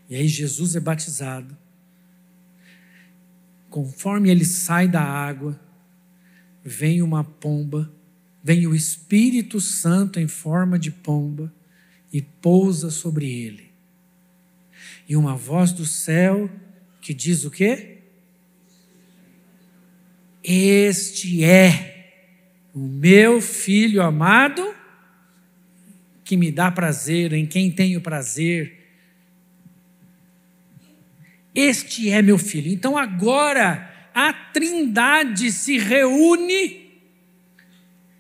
E 0.08 0.14
aí 0.14 0.26
Jesus 0.26 0.74
é 0.74 0.80
batizado. 0.80 1.56
Conforme 3.68 4.30
ele 4.30 4.44
sai 4.44 4.88
da 4.88 5.02
água, 5.02 5.60
vem 6.64 7.02
uma 7.02 7.22
pomba, 7.22 7.90
vem 8.42 8.66
o 8.66 8.74
Espírito 8.74 9.60
Santo 9.60 10.18
em 10.18 10.26
forma 10.26 10.78
de 10.78 10.90
pomba 10.90 11.52
e 12.12 12.22
pousa 12.22 12.90
sobre 12.90 13.30
ele. 13.30 13.67
E 15.08 15.16
uma 15.16 15.34
voz 15.34 15.72
do 15.72 15.86
céu 15.86 16.50
que 17.00 17.14
diz 17.14 17.44
o 17.44 17.50
quê? 17.50 17.98
Este 20.44 21.44
é 21.44 22.14
o 22.74 22.80
meu 22.80 23.40
filho 23.40 24.02
amado, 24.02 24.74
que 26.24 26.36
me 26.36 26.52
dá 26.52 26.70
prazer, 26.70 27.32
em 27.32 27.46
quem 27.46 27.70
tenho 27.70 28.00
prazer 28.00 28.78
este 31.58 32.08
é 32.08 32.22
meu 32.22 32.38
filho. 32.38 32.70
Então 32.70 32.96
agora 32.96 34.10
a 34.14 34.32
Trindade 34.32 35.50
se 35.50 35.76
reúne 35.76 37.02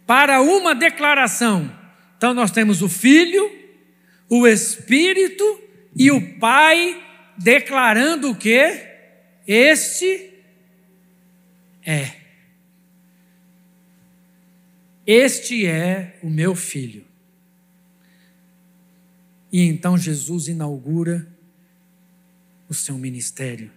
para 0.04 0.40
uma 0.40 0.74
declaração. 0.74 1.72
Então 2.16 2.34
nós 2.34 2.50
temos 2.50 2.82
o 2.82 2.88
Filho, 2.88 3.48
o 4.28 4.44
Espírito 4.44 5.44
e 5.94 6.10
o 6.10 6.38
Pai 6.38 7.04
declarando 7.38 8.30
o 8.30 8.36
que? 8.36 8.86
Este 9.46 10.34
é. 11.82 12.16
Este 15.06 15.64
é 15.66 16.18
o 16.22 16.28
meu 16.28 16.54
filho. 16.54 17.06
E 19.50 19.62
então 19.62 19.96
Jesus 19.96 20.48
inaugura 20.48 21.26
o 22.68 22.74
seu 22.74 22.98
ministério, 22.98 23.72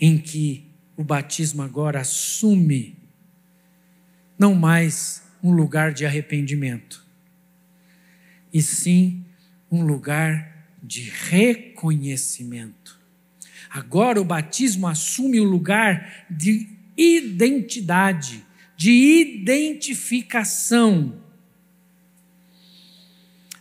em 0.00 0.16
que 0.16 0.70
o 0.96 1.04
batismo 1.04 1.62
agora 1.62 2.00
assume 2.00 2.96
não 4.38 4.54
mais 4.54 5.22
um 5.42 5.52
lugar 5.52 5.92
de 5.92 6.06
arrependimento, 6.06 7.04
e 8.50 8.62
sim 8.62 9.25
um 9.70 9.84
lugar 9.84 10.54
de 10.82 11.02
reconhecimento. 11.02 12.98
Agora 13.70 14.20
o 14.20 14.24
batismo 14.24 14.86
assume 14.86 15.40
o 15.40 15.44
lugar 15.44 16.26
de 16.30 16.68
identidade, 16.96 18.44
de 18.76 18.90
identificação. 18.90 21.20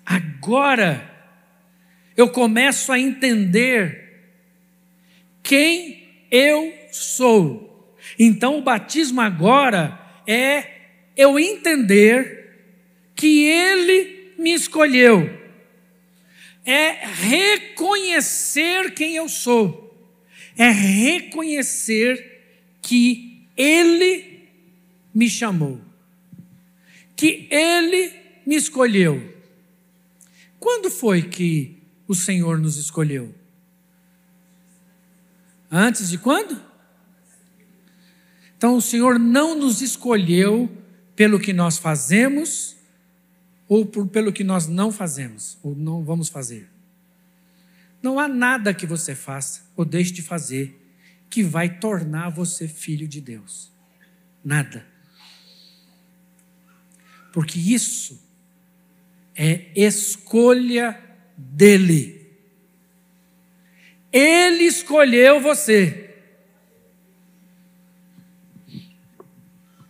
Agora 0.06 1.12
eu 2.16 2.30
começo 2.30 2.92
a 2.92 3.00
entender 3.00 4.04
quem 5.44 6.08
eu 6.32 6.74
sou. 6.92 7.96
Então, 8.18 8.60
o 8.60 8.62
batismo 8.62 9.22
agora 9.22 10.00
é 10.28 10.68
eu 11.16 11.40
entender 11.40 12.36
que 13.16 13.46
Ele 13.46 14.34
me 14.38 14.54
escolheu, 14.54 15.45
é 16.66 17.06
reconhecer 17.06 18.94
quem 18.94 19.16
eu 19.16 19.30
sou, 19.30 19.96
é 20.58 20.70
reconhecer 20.70 22.42
que 22.82 23.48
Ele 23.56 24.50
me 25.14 25.30
chamou, 25.30 25.80
que 27.16 27.48
Ele 27.52 28.12
me 28.46 28.56
escolheu. 28.56 29.34
Quando 30.60 30.90
foi 30.90 31.22
que 31.22 31.78
o 32.08 32.16
Senhor 32.16 32.58
nos 32.58 32.78
escolheu? 32.78 33.34
Antes 35.70 36.10
de 36.10 36.18
quando? 36.18 36.60
Então 38.58 38.76
o 38.76 38.82
Senhor 38.82 39.20
não 39.20 39.56
nos 39.56 39.82
escolheu 39.82 40.70
pelo 41.16 41.40
que 41.40 41.54
nós 41.54 41.78
fazemos 41.78 42.76
ou 43.68 43.86
por, 43.86 44.08
pelo 44.08 44.32
que 44.32 44.44
nós 44.44 44.68
não 44.68 44.92
fazemos 44.92 45.58
ou 45.64 45.76
não 45.76 46.04
vamos 46.04 46.30
fazer. 46.30 46.70
Não 48.02 48.20
há 48.20 48.28
nada 48.28 48.74
que 48.74 48.86
você 48.86 49.16
faça 49.16 49.64
ou 49.76 49.84
deixe 49.84 50.12
de 50.12 50.22
fazer 50.22 50.82
que 51.30 51.42
vai 51.42 51.80
tornar 51.80 52.30
você 52.30 52.68
filho 52.68 53.08
de 53.08 53.20
Deus. 53.20 53.72
Nada. 54.44 54.86
Porque 57.34 57.60
isso 57.60 58.22
é 59.36 59.72
escolha 59.76 60.98
dele. 61.36 62.32
Ele 64.14 64.64
escolheu 64.64 65.42
você. 65.42 66.16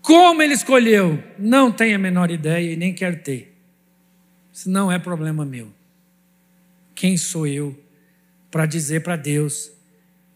Como 0.02 0.42
ele 0.42 0.54
escolheu? 0.54 1.22
Não 1.38 1.72
tenho 1.72 1.96
a 1.96 2.00
menor 2.00 2.32
ideia 2.32 2.74
e 2.74 2.76
nem 2.76 2.94
quero 2.94 3.22
ter. 3.22 3.55
Isso 4.56 4.70
não 4.70 4.90
é 4.90 4.98
problema 4.98 5.44
meu. 5.44 5.70
Quem 6.96 7.18
sou 7.18 7.46
eu 7.46 7.78
para 8.50 8.66
dizer 8.66 9.04
para 9.04 9.18
Deus 9.18 9.70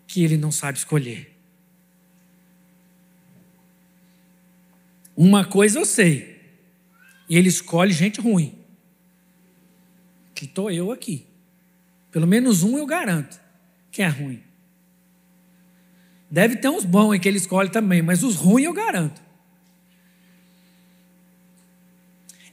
que 0.05 0.25
ele 0.25 0.36
não 0.36 0.51
sabe 0.51 0.77
escolher? 0.77 1.34
Uma 5.15 5.45
coisa 5.45 5.79
eu 5.79 5.86
sei, 5.86 6.38
ele 7.29 7.47
escolhe 7.47 7.93
gente 7.93 8.19
ruim 8.19 8.60
que 10.36 10.43
estou 10.43 10.69
eu 10.69 10.91
aqui. 10.91 11.25
Pelo 12.12 12.27
menos 12.27 12.62
um 12.62 12.77
eu 12.77 12.86
garanto 12.86 13.39
que 13.89 14.01
é 14.01 14.08
ruim. 14.10 14.43
Deve 16.29 16.58
ter 16.58 16.67
uns 16.67 16.84
bons 16.84 17.17
que 17.19 17.27
ele 17.29 17.38
escolhe 17.38 17.69
também, 17.69 18.01
mas 18.01 18.21
os 18.21 18.36
ruins 18.36 18.65
eu 18.65 18.73
garanto. 18.73 19.28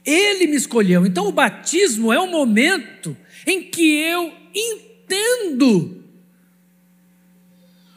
Ele 0.07 0.47
me 0.47 0.55
escolheu. 0.55 1.05
Então 1.05 1.27
o 1.27 1.31
batismo 1.31 2.11
é 2.11 2.19
o 2.19 2.31
momento 2.31 3.15
em 3.45 3.63
que 3.63 3.99
eu 3.99 4.33
entendo 4.55 6.03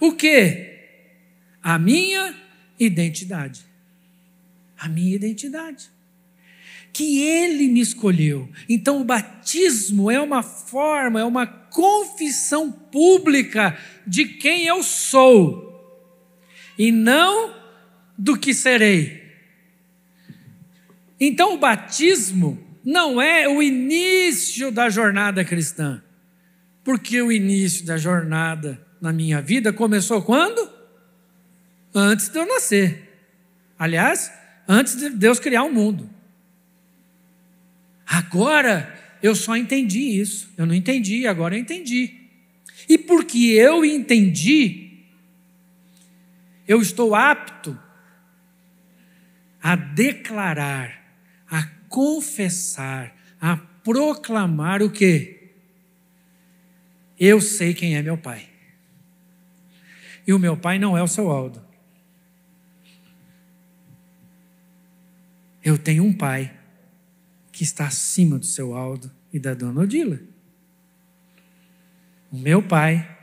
o 0.01 0.13
que? 0.13 0.69
A 1.63 1.79
minha 1.79 2.35
identidade. 2.79 3.65
A 4.77 4.89
minha 4.89 5.15
identidade 5.15 5.91
que 6.93 7.23
Ele 7.23 7.69
me 7.69 7.81
escolheu. 7.81 8.49
Então, 8.69 9.01
o 9.01 9.05
batismo 9.05 10.11
é 10.11 10.21
uma 10.21 10.43
forma, 10.43 11.21
é 11.21 11.25
uma 11.25 11.47
confissão 11.47 12.71
pública 12.71 13.79
de 14.07 14.25
quem 14.25 14.67
eu 14.67 14.83
sou 14.83 15.71
e 16.77 16.91
não 16.91 17.55
do 18.19 18.37
que 18.37 18.53
serei. 18.53 19.20
Então, 21.21 21.55
o 21.55 21.59
batismo 21.59 22.59
não 22.83 23.21
é 23.21 23.47
o 23.47 23.63
início 23.63 24.73
da 24.73 24.89
jornada 24.89 25.45
cristã, 25.45 26.03
porque 26.83 27.21
o 27.21 27.31
início 27.31 27.85
da 27.85 27.99
jornada 27.99 28.85
na 29.01 29.13
minha 29.13 29.41
vida 29.41 29.73
começou 29.73 30.23
quando? 30.23 30.71
Antes 31.95 32.29
de 32.29 32.39
eu 32.39 32.47
nascer. 32.47 33.09
Aliás, 33.79 34.33
antes 34.67 34.97
de 34.97 35.11
Deus 35.11 35.39
criar 35.39 35.65
o 35.65 35.73
mundo. 35.73 36.09
Agora 38.07 38.99
eu 39.23 39.35
só 39.35 39.57
entendi 39.57 40.21
isso. 40.21 40.53
Eu 40.57 40.67
não 40.67 40.75
entendi, 40.75 41.27
agora 41.27 41.55
eu 41.55 41.61
entendi. 41.61 42.15
E 42.89 42.99
porque 42.99 43.39
eu 43.39 43.85
entendi, 43.85 45.05
eu 46.67 46.81
estou 46.81 47.15
apto 47.15 47.79
a 49.63 49.77
declarar, 49.77 51.00
confessar, 51.91 53.15
a 53.39 53.57
proclamar 53.57 54.81
o 54.81 54.91
que? 54.91 55.51
Eu 57.19 57.41
sei 57.41 57.75
quem 57.75 57.97
é 57.97 58.03
meu 58.03 58.17
pai. 58.17 58.49
E 60.27 60.33
o 60.33 60.39
meu 60.39 60.57
pai 60.57 60.79
não 60.79 60.97
é 60.97 61.03
o 61.03 61.09
seu 61.09 61.31
Aldo. 61.31 61.63
Eu 65.63 65.77
tenho 65.77 66.05
um 66.05 66.13
pai 66.13 66.57
que 67.53 67.65
está 67.65 67.87
acima 67.87 68.39
do 68.39 68.47
seu 68.47 68.75
Aldo 68.75 69.11
e 69.33 69.39
da 69.39 69.53
dona 69.53 69.83
Odila. 69.83 70.19
O 72.31 72.39
meu 72.39 72.63
Pai, 72.63 73.19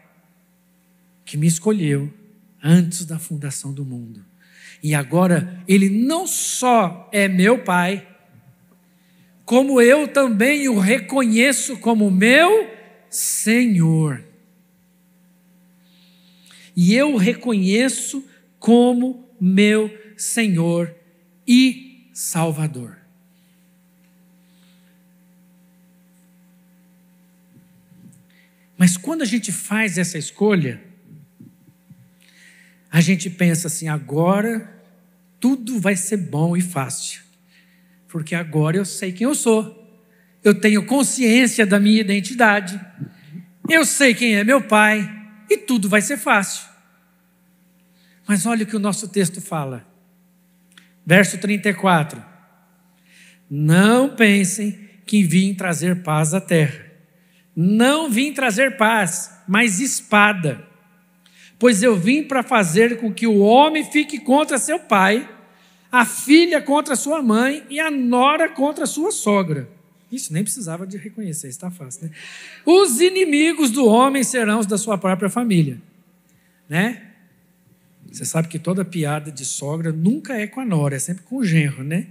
que 1.26 1.38
me 1.38 1.48
escolheu 1.48 2.14
antes 2.62 3.06
da 3.06 3.18
fundação 3.18 3.74
do 3.74 3.86
mundo. 3.86 4.24
E 4.84 4.94
agora, 4.94 5.64
Ele 5.68 5.90
não 5.90 6.28
só 6.28 7.10
é 7.12 7.28
meu 7.28 7.64
Pai, 7.64 8.06
como 9.48 9.80
eu 9.80 10.10
também 10.10 10.68
o 10.68 10.78
reconheço 10.78 11.78
como 11.78 12.12
meu 12.12 12.70
Senhor. 13.10 14.22
E 16.76 16.94
eu 16.94 17.14
o 17.14 17.18
reconheço 17.18 18.28
como 18.60 19.26
meu 19.40 19.90
Senhor 20.18 20.94
e 21.48 22.10
Salvador. 22.14 22.98
Mas 28.78 28.98
quando 28.98 29.22
a 29.22 29.26
gente 29.26 29.54
faz 29.54 29.98
essa 29.98 30.18
escolha, 30.18 30.84
a 32.92 33.00
gente 33.00 33.30
pensa 33.30 33.68
assim: 33.68 33.88
agora 33.88 34.78
tudo 35.40 35.80
vai 35.80 35.96
ser 35.96 36.18
bom 36.18 36.58
e 36.58 36.60
fácil, 36.60 37.22
porque 38.08 38.36
agora 38.36 38.78
eu 38.78 38.86
sei 38.86 39.12
quem 39.12 39.26
eu 39.26 39.36
sou, 39.36 39.76
eu 40.44 40.60
tenho 40.60 40.86
consciência 40.86 41.66
da 41.66 41.80
minha 41.80 42.02
identidade, 42.02 42.80
eu 43.70 43.86
sei 43.86 44.14
quem 44.14 44.36
é 44.36 44.44
meu 44.44 44.62
pai 44.62 45.10
e 45.50 45.58
tudo 45.58 45.90
vai 45.90 46.02
ser 46.02 46.18
fácil. 46.18 46.68
Mas 48.28 48.46
olha 48.46 48.64
o 48.64 48.68
que 48.68 48.76
o 48.76 48.80
nosso 48.80 49.08
texto 49.08 49.42
fala, 49.42 49.86
verso 51.06 51.38
34: 51.38 52.24
Não 53.50 54.16
pensem 54.16 54.88
que 55.06 55.24
vim 55.24 55.54
trazer 55.54 56.04
paz 56.04 56.34
à 56.34 56.42
terra. 56.42 56.86
Não 57.56 58.10
vim 58.10 58.34
trazer 58.34 58.78
paz, 58.78 59.32
mas 59.48 59.80
espada. 59.80 60.64
Pois 61.58 61.82
eu 61.82 61.96
vim 61.96 62.24
para 62.24 62.44
fazer 62.44 63.00
com 63.00 63.12
que 63.12 63.26
o 63.26 63.40
homem 63.40 63.84
fique 63.84 64.20
contra 64.20 64.60
seu 64.60 64.80
pai, 64.80 65.28
a 65.92 66.06
filha 66.06 66.62
contra 66.62 66.96
sua 66.96 67.22
mãe 67.22 67.64
e 67.70 67.80
a 67.80 67.90
nora 67.90 68.50
contra 68.50 68.86
sua 68.86 69.12
sogra. 69.12 69.70
Isso 70.12 70.32
nem 70.32 70.44
precisava 70.44 70.88
de 70.88 70.98
reconhecer, 70.98 71.48
está 71.50 71.70
fácil, 71.70 72.06
né? 72.06 72.12
Os 72.66 73.02
inimigos 73.02 73.72
do 73.72 73.86
homem 73.86 74.24
serão 74.24 74.60
os 74.60 74.66
da 74.66 74.78
sua 74.78 74.98
própria 74.98 75.30
família, 75.30 75.82
né? 76.70 77.04
Você 78.10 78.24
sabe 78.24 78.48
que 78.48 78.58
toda 78.58 78.86
piada 78.86 79.32
de 79.32 79.44
sogra 79.44 79.92
nunca 79.92 80.40
é 80.40 80.48
com 80.48 80.62
a 80.62 80.66
nora, 80.66 80.96
é 80.96 81.00
sempre 81.00 81.24
com 81.24 81.38
o 81.38 81.44
genro, 81.44 81.84
né? 81.84 82.08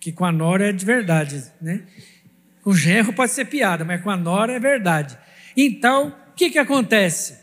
Que 0.00 0.10
com 0.10 0.24
a 0.24 0.32
nora 0.32 0.70
é 0.70 0.72
de 0.72 0.84
verdade, 0.84 1.44
né? 1.60 1.82
Com 2.62 2.70
o 2.70 2.74
genro 2.74 3.12
pode 3.12 3.32
ser 3.32 3.44
piada, 3.44 3.84
mas 3.84 4.02
com 4.02 4.10
a 4.10 4.16
nora 4.16 4.52
é 4.52 4.58
verdade. 4.58 5.16
Então, 5.56 6.08
o 6.30 6.32
que, 6.34 6.50
que 6.50 6.58
acontece? 6.58 7.38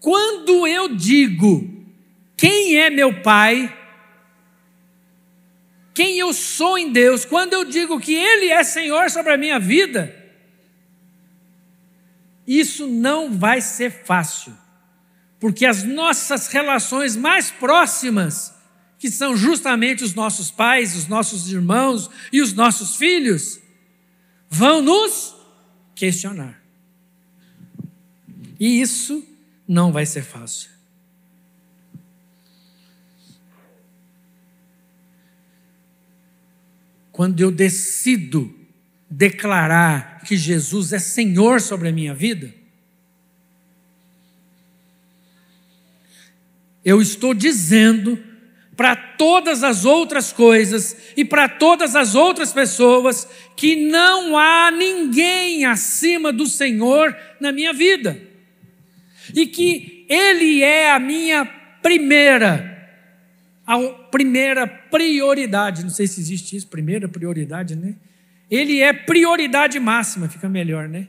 Quando 0.00 0.66
eu 0.66 0.94
digo 0.94 1.76
quem 2.36 2.78
é 2.78 2.90
meu 2.90 3.22
pai, 3.22 3.74
quem 5.96 6.18
eu 6.18 6.34
sou 6.34 6.76
em 6.76 6.92
Deus, 6.92 7.24
quando 7.24 7.54
eu 7.54 7.64
digo 7.64 7.98
que 7.98 8.12
Ele 8.12 8.50
é 8.50 8.62
Senhor 8.62 9.10
sobre 9.10 9.32
a 9.32 9.38
minha 9.38 9.58
vida, 9.58 10.14
isso 12.46 12.86
não 12.86 13.32
vai 13.32 13.62
ser 13.62 14.04
fácil, 14.04 14.54
porque 15.40 15.64
as 15.64 15.84
nossas 15.84 16.48
relações 16.48 17.16
mais 17.16 17.50
próximas, 17.50 18.52
que 18.98 19.10
são 19.10 19.34
justamente 19.34 20.04
os 20.04 20.12
nossos 20.12 20.50
pais, 20.50 20.94
os 20.94 21.08
nossos 21.08 21.50
irmãos 21.50 22.10
e 22.30 22.42
os 22.42 22.52
nossos 22.52 22.96
filhos, 22.96 23.58
vão 24.50 24.82
nos 24.82 25.34
questionar. 25.94 26.62
E 28.60 28.82
isso 28.82 29.26
não 29.66 29.90
vai 29.92 30.04
ser 30.04 30.24
fácil. 30.24 30.75
Quando 37.16 37.40
eu 37.40 37.50
decido 37.50 38.54
declarar 39.08 40.20
que 40.26 40.36
Jesus 40.36 40.92
é 40.92 40.98
Senhor 40.98 41.62
sobre 41.62 41.88
a 41.88 41.92
minha 41.92 42.12
vida, 42.12 42.54
eu 46.84 47.00
estou 47.00 47.32
dizendo 47.32 48.22
para 48.76 48.94
todas 48.94 49.64
as 49.64 49.86
outras 49.86 50.30
coisas 50.30 50.94
e 51.16 51.24
para 51.24 51.48
todas 51.48 51.96
as 51.96 52.14
outras 52.14 52.52
pessoas 52.52 53.26
que 53.56 53.76
não 53.88 54.36
há 54.36 54.70
ninguém 54.70 55.64
acima 55.64 56.30
do 56.30 56.46
Senhor 56.46 57.16
na 57.40 57.50
minha 57.50 57.72
vida. 57.72 58.20
E 59.34 59.46
que 59.46 60.04
Ele 60.06 60.62
é 60.62 60.92
a 60.92 60.98
minha 60.98 61.46
primeira, 61.80 62.75
a 63.66 63.78
primeira 64.10 64.66
prioridade. 64.66 65.82
Não 65.82 65.90
sei 65.90 66.06
se 66.06 66.20
existe 66.20 66.56
isso, 66.56 66.68
primeira 66.68 67.08
prioridade, 67.08 67.74
né? 67.74 67.96
Ele 68.50 68.80
é 68.80 68.92
prioridade 68.92 69.80
máxima, 69.80 70.28
fica 70.28 70.48
melhor, 70.48 70.88
né? 70.88 71.08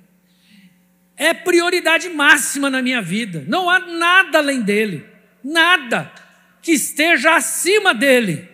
É 1.15 1.33
prioridade 1.33 2.09
máxima 2.09 2.69
na 2.69 2.81
minha 2.81 3.01
vida. 3.01 3.43
Não 3.47 3.69
há 3.69 3.79
nada 3.79 4.39
além 4.39 4.61
dele. 4.61 5.05
Nada 5.43 6.11
que 6.61 6.71
esteja 6.71 7.35
acima 7.35 7.93
dele. 7.93 8.49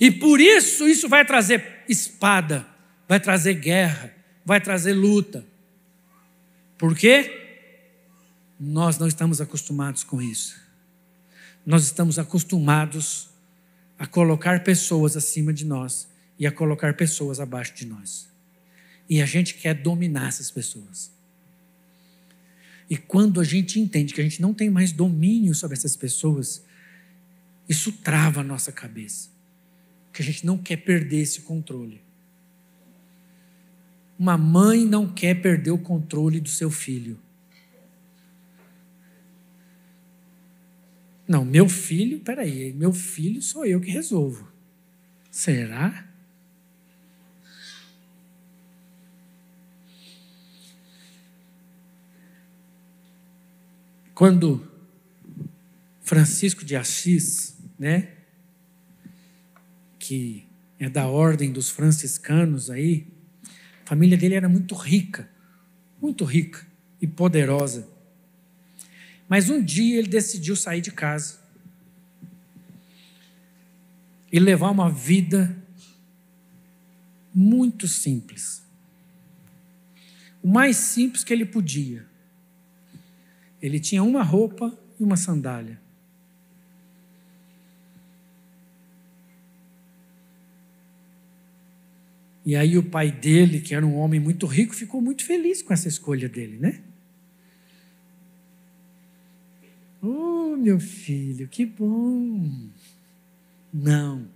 E 0.00 0.10
por 0.10 0.40
isso, 0.40 0.86
isso 0.86 1.08
vai 1.08 1.24
trazer 1.24 1.84
espada, 1.88 2.66
vai 3.08 3.18
trazer 3.18 3.54
guerra, 3.54 4.14
vai 4.44 4.60
trazer 4.60 4.92
luta. 4.92 5.44
Por 6.78 6.96
quê? 6.96 7.42
Nós 8.58 8.98
não 8.98 9.06
estamos 9.06 9.40
acostumados 9.40 10.04
com 10.04 10.20
isso. 10.20 10.65
Nós 11.66 11.82
estamos 11.82 12.16
acostumados 12.16 13.28
a 13.98 14.06
colocar 14.06 14.62
pessoas 14.62 15.16
acima 15.16 15.52
de 15.52 15.64
nós 15.64 16.08
e 16.38 16.46
a 16.46 16.52
colocar 16.52 16.94
pessoas 16.94 17.40
abaixo 17.40 17.74
de 17.74 17.84
nós. 17.84 18.28
E 19.08 19.20
a 19.20 19.26
gente 19.26 19.54
quer 19.54 19.74
dominar 19.74 20.28
essas 20.28 20.48
pessoas. 20.48 21.10
E 22.88 22.96
quando 22.96 23.40
a 23.40 23.44
gente 23.44 23.80
entende 23.80 24.14
que 24.14 24.20
a 24.20 24.24
gente 24.24 24.40
não 24.40 24.54
tem 24.54 24.70
mais 24.70 24.92
domínio 24.92 25.54
sobre 25.56 25.76
essas 25.76 25.96
pessoas, 25.96 26.64
isso 27.68 27.90
trava 27.90 28.42
a 28.42 28.44
nossa 28.44 28.70
cabeça. 28.70 29.28
Que 30.12 30.22
a 30.22 30.24
gente 30.24 30.46
não 30.46 30.56
quer 30.56 30.76
perder 30.76 31.18
esse 31.18 31.40
controle. 31.40 32.00
Uma 34.16 34.38
mãe 34.38 34.84
não 34.84 35.12
quer 35.12 35.34
perder 35.34 35.72
o 35.72 35.78
controle 35.78 36.40
do 36.40 36.48
seu 36.48 36.70
filho. 36.70 37.18
Não, 41.26 41.44
meu 41.44 41.68
filho, 41.68 42.20
peraí, 42.20 42.72
meu 42.72 42.92
filho 42.92 43.42
sou 43.42 43.66
eu 43.66 43.80
que 43.80 43.90
resolvo. 43.90 44.50
Será? 45.30 46.06
Quando 54.14 54.66
Francisco 56.00 56.64
de 56.64 56.76
Assis 56.76 57.56
né? 57.78 58.08
Que 59.98 60.46
é 60.78 60.88
da 60.88 61.06
ordem 61.06 61.52
dos 61.52 61.70
franciscanos 61.70 62.70
aí. 62.70 63.06
A 63.84 63.88
família 63.88 64.16
dele 64.16 64.34
era 64.34 64.48
muito 64.48 64.74
rica, 64.74 65.28
muito 66.00 66.24
rica 66.24 66.66
e 67.00 67.06
poderosa. 67.06 67.88
Mas 69.28 69.50
um 69.50 69.62
dia 69.62 69.98
ele 69.98 70.08
decidiu 70.08 70.54
sair 70.54 70.80
de 70.80 70.92
casa 70.92 71.38
e 74.30 74.38
levar 74.38 74.70
uma 74.70 74.90
vida 74.90 75.56
muito 77.34 77.88
simples. 77.88 78.62
O 80.42 80.48
mais 80.48 80.76
simples 80.76 81.24
que 81.24 81.32
ele 81.32 81.44
podia. 81.44 82.06
Ele 83.60 83.80
tinha 83.80 84.02
uma 84.02 84.22
roupa 84.22 84.76
e 84.98 85.02
uma 85.02 85.16
sandália. 85.16 85.80
E 92.44 92.54
aí 92.54 92.78
o 92.78 92.82
pai 92.82 93.10
dele, 93.10 93.60
que 93.60 93.74
era 93.74 93.84
um 93.84 93.96
homem 93.96 94.20
muito 94.20 94.46
rico, 94.46 94.72
ficou 94.72 95.02
muito 95.02 95.24
feliz 95.24 95.62
com 95.62 95.74
essa 95.74 95.88
escolha 95.88 96.28
dele, 96.28 96.58
né? 96.58 96.80
Oh, 100.08 100.56
meu 100.56 100.78
filho, 100.78 101.48
que 101.48 101.66
bom. 101.66 102.70
Não. 103.72 104.28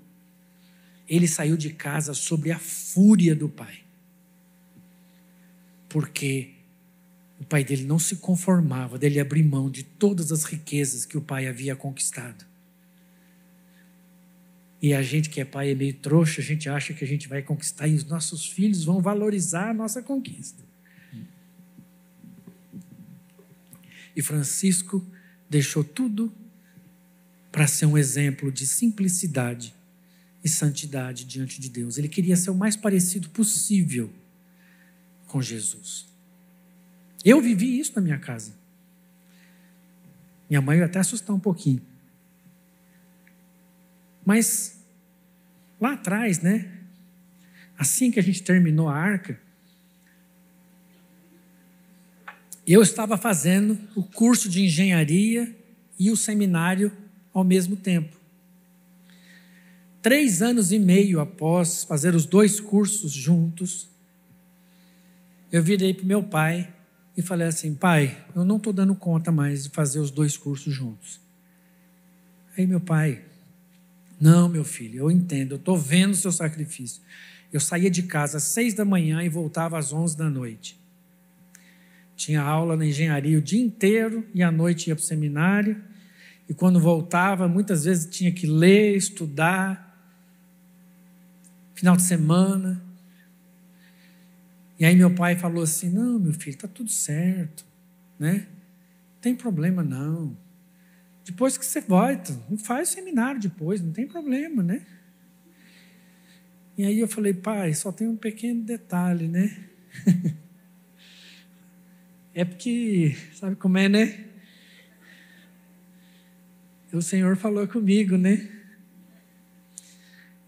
Ele 1.08 1.28
saiu 1.28 1.56
de 1.56 1.70
casa 1.70 2.12
sobre 2.12 2.50
a 2.50 2.58
fúria 2.58 3.36
do 3.36 3.48
pai. 3.48 3.84
Porque 5.88 6.54
o 7.38 7.44
pai 7.44 7.62
dele 7.62 7.84
não 7.84 8.00
se 8.00 8.16
conformava 8.16 8.98
dele 8.98 9.20
abrir 9.20 9.44
mão 9.44 9.70
de 9.70 9.84
todas 9.84 10.32
as 10.32 10.42
riquezas 10.42 11.06
que 11.06 11.16
o 11.16 11.22
pai 11.22 11.46
havia 11.46 11.76
conquistado. 11.76 12.44
E 14.82 14.92
a 14.92 15.02
gente 15.02 15.30
que 15.30 15.40
é 15.40 15.44
pai 15.44 15.70
é 15.70 15.74
meio 15.74 15.94
trouxa, 15.94 16.40
a 16.40 16.44
gente 16.44 16.68
acha 16.68 16.92
que 16.92 17.04
a 17.04 17.06
gente 17.06 17.28
vai 17.28 17.42
conquistar 17.42 17.86
e 17.86 17.94
os 17.94 18.04
nossos 18.04 18.48
filhos 18.48 18.82
vão 18.82 19.00
valorizar 19.00 19.70
a 19.70 19.74
nossa 19.74 20.02
conquista. 20.02 20.64
E 24.16 24.22
Francisco 24.22 25.06
deixou 25.50 25.82
tudo 25.82 26.32
para 27.50 27.66
ser 27.66 27.86
um 27.86 27.98
exemplo 27.98 28.52
de 28.52 28.64
simplicidade 28.64 29.74
e 30.42 30.48
santidade 30.48 31.24
diante 31.24 31.60
de 31.60 31.68
Deus. 31.68 31.98
Ele 31.98 32.08
queria 32.08 32.36
ser 32.36 32.50
o 32.50 32.54
mais 32.54 32.76
parecido 32.76 33.28
possível 33.30 34.10
com 35.26 35.42
Jesus. 35.42 36.06
Eu 37.24 37.40
vivi 37.40 37.78
isso 37.78 37.92
na 37.96 38.00
minha 38.00 38.18
casa. 38.18 38.54
Minha 40.48 40.60
mãe 40.60 40.78
ia 40.78 40.86
até 40.86 41.00
assustar 41.00 41.34
um 41.34 41.40
pouquinho. 41.40 41.82
Mas 44.24 44.80
lá 45.80 45.94
atrás, 45.94 46.40
né? 46.40 46.78
Assim 47.76 48.10
que 48.10 48.20
a 48.20 48.22
gente 48.22 48.42
terminou 48.42 48.88
a 48.88 48.96
arca, 48.96 49.40
eu 52.72 52.82
estava 52.82 53.16
fazendo 53.16 53.78
o 53.96 54.02
curso 54.02 54.48
de 54.48 54.62
engenharia 54.64 55.54
e 55.98 56.10
o 56.10 56.16
seminário 56.16 56.92
ao 57.32 57.44
mesmo 57.44 57.76
tempo. 57.76 58.16
Três 60.02 60.40
anos 60.40 60.72
e 60.72 60.78
meio 60.78 61.20
após 61.20 61.84
fazer 61.84 62.14
os 62.14 62.24
dois 62.24 62.58
cursos 62.58 63.12
juntos, 63.12 63.88
eu 65.52 65.62
virei 65.62 65.92
para 65.92 66.06
meu 66.06 66.22
pai 66.22 66.72
e 67.16 67.20
falei 67.20 67.48
assim: 67.48 67.74
pai, 67.74 68.16
eu 68.34 68.44
não 68.44 68.56
estou 68.56 68.72
dando 68.72 68.94
conta 68.94 69.30
mais 69.30 69.64
de 69.64 69.70
fazer 69.70 69.98
os 69.98 70.10
dois 70.10 70.36
cursos 70.36 70.72
juntos. 70.72 71.20
Aí 72.56 72.66
meu 72.66 72.80
pai, 72.80 73.22
não, 74.18 74.48
meu 74.48 74.64
filho, 74.64 75.00
eu 75.00 75.10
entendo, 75.10 75.52
eu 75.52 75.58
estou 75.58 75.76
vendo 75.76 76.12
o 76.12 76.16
seu 76.16 76.32
sacrifício. 76.32 77.02
Eu 77.52 77.60
saía 77.60 77.90
de 77.90 78.04
casa 78.04 78.38
às 78.38 78.44
seis 78.44 78.72
da 78.72 78.84
manhã 78.84 79.22
e 79.22 79.28
voltava 79.28 79.78
às 79.78 79.92
onze 79.92 80.16
da 80.16 80.30
noite. 80.30 80.79
Tinha 82.20 82.42
aula 82.42 82.76
na 82.76 82.84
engenharia 82.84 83.38
o 83.38 83.40
dia 83.40 83.62
inteiro 83.62 84.28
e 84.34 84.42
à 84.42 84.52
noite 84.52 84.88
ia 84.88 84.94
para 84.94 85.00
o 85.00 85.06
seminário. 85.06 85.82
E 86.46 86.52
quando 86.52 86.78
voltava, 86.78 87.48
muitas 87.48 87.84
vezes 87.84 88.14
tinha 88.14 88.30
que 88.30 88.46
ler, 88.46 88.94
estudar. 88.94 89.88
Final 91.72 91.96
de 91.96 92.02
semana. 92.02 92.84
E 94.78 94.84
aí 94.84 94.94
meu 94.94 95.14
pai 95.14 95.34
falou 95.34 95.62
assim: 95.62 95.88
"Não, 95.88 96.18
meu 96.18 96.34
filho, 96.34 96.56
está 96.56 96.68
tudo 96.68 96.90
certo, 96.90 97.64
né? 98.18 98.46
Não 99.14 99.20
tem 99.22 99.34
problema 99.34 99.82
não. 99.82 100.36
Depois 101.24 101.56
que 101.56 101.64
você 101.64 101.80
volta, 101.80 102.38
faz 102.58 102.90
seminário 102.90 103.40
depois, 103.40 103.80
não 103.80 103.92
tem 103.92 104.06
problema, 104.06 104.62
né?" 104.62 104.84
E 106.76 106.84
aí 106.84 107.00
eu 107.00 107.08
falei: 107.08 107.32
"Pai, 107.32 107.72
só 107.72 107.90
tem 107.90 108.06
um 108.06 108.16
pequeno 108.16 108.62
detalhe, 108.62 109.26
né?" 109.26 109.56
é 112.34 112.44
porque, 112.44 113.16
sabe 113.34 113.56
como 113.56 113.78
é, 113.78 113.88
né? 113.88 114.24
O 116.92 117.02
Senhor 117.02 117.36
falou 117.36 117.66
comigo, 117.68 118.16
né? 118.16 118.48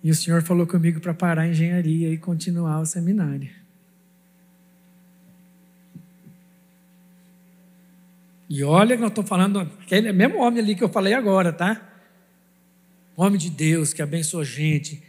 E 0.03 0.11
o 0.11 0.15
Senhor 0.15 0.43
falou 0.43 0.67
comigo 0.67 1.01
para 1.01 1.15
parar 1.15 1.43
a 1.43 1.49
engenharia 1.49 2.11
e 2.11 2.19
continuar 2.19 2.81
o 2.81 2.87
seminário. 2.87 3.49
E 8.51 8.63
olha 8.65 8.97
que 8.97 9.03
eu 9.03 9.09
estou 9.09 9.25
falando, 9.25 9.61
aquele 9.61 10.09
é 10.09 10.13
mesmo 10.13 10.39
homem 10.39 10.63
ali 10.63 10.75
que 10.75 10.85
eu 10.85 10.89
falei 10.89 11.15
agora, 11.15 11.53
tá? 11.53 11.89
Homem 13.17 13.39
de 13.39 13.49
Deus 13.49 13.93
que 13.93 14.03
abençoa 14.03 14.45
gente. 14.45 15.03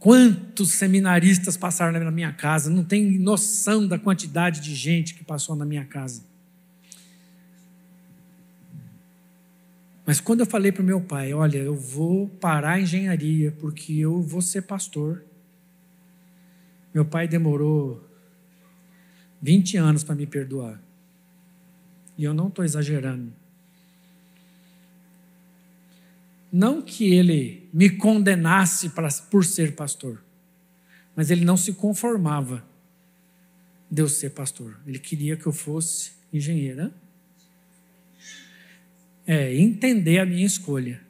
Quantos 0.00 0.70
seminaristas 0.70 1.58
passaram 1.58 1.92
na 2.02 2.10
minha 2.10 2.32
casa? 2.32 2.70
Não 2.70 2.82
tem 2.82 3.18
noção 3.18 3.86
da 3.86 3.98
quantidade 3.98 4.60
de 4.60 4.74
gente 4.74 5.14
que 5.14 5.22
passou 5.22 5.54
na 5.54 5.66
minha 5.66 5.84
casa. 5.84 6.24
Mas 10.06 10.18
quando 10.18 10.40
eu 10.40 10.46
falei 10.46 10.72
para 10.72 10.82
o 10.82 10.84
meu 10.86 11.02
pai, 11.02 11.34
olha, 11.34 11.58
eu 11.58 11.76
vou 11.76 12.26
parar 12.26 12.72
a 12.72 12.80
engenharia 12.80 13.52
porque 13.60 13.92
eu 13.92 14.22
vou 14.22 14.40
ser 14.40 14.62
pastor. 14.62 15.22
Meu 16.94 17.04
pai 17.04 17.28
demorou 17.28 18.02
20 19.42 19.76
anos 19.76 20.02
para 20.02 20.14
me 20.14 20.26
perdoar. 20.26 20.80
E 22.16 22.24
eu 22.24 22.32
não 22.32 22.48
estou 22.48 22.64
exagerando. 22.64 23.34
Não 26.52 26.82
que 26.82 27.14
ele 27.14 27.68
me 27.72 27.90
condenasse 27.90 28.90
pra, 28.90 29.08
por 29.30 29.44
ser 29.44 29.74
pastor, 29.74 30.22
mas 31.14 31.30
ele 31.30 31.44
não 31.44 31.56
se 31.56 31.72
conformava 31.72 32.64
de 33.90 34.02
eu 34.02 34.08
ser 34.08 34.30
pastor. 34.30 34.78
Ele 34.86 34.98
queria 34.98 35.36
que 35.36 35.46
eu 35.46 35.52
fosse 35.52 36.12
engenheiro. 36.32 36.92
É, 39.26 39.54
entender 39.54 40.18
a 40.18 40.26
minha 40.26 40.46
escolha. 40.46 41.00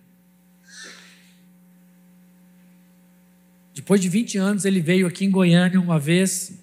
Depois 3.74 4.00
de 4.00 4.09
20 4.09 4.37
anos, 4.37 4.64
ele 4.64 4.81
veio 4.81 5.07
aqui 5.07 5.24
em 5.24 5.31
Goiânia 5.31 5.81
uma 5.81 5.98
vez 5.98 6.61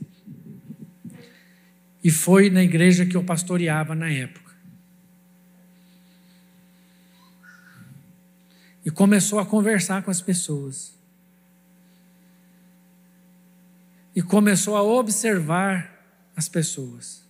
e 2.04 2.12
foi 2.12 2.50
na 2.50 2.64
igreja 2.64 3.06
que 3.06 3.18
eu 3.18 3.24
pastoreava 3.24 3.96
na 3.96 4.10
época. 4.10 4.47
E 8.88 8.90
começou 8.90 9.38
a 9.38 9.46
conversar 9.46 10.02
com 10.02 10.10
as 10.10 10.22
pessoas. 10.22 10.98
E 14.16 14.22
começou 14.22 14.78
a 14.78 14.82
observar 14.82 15.94
as 16.34 16.48
pessoas. 16.48 17.22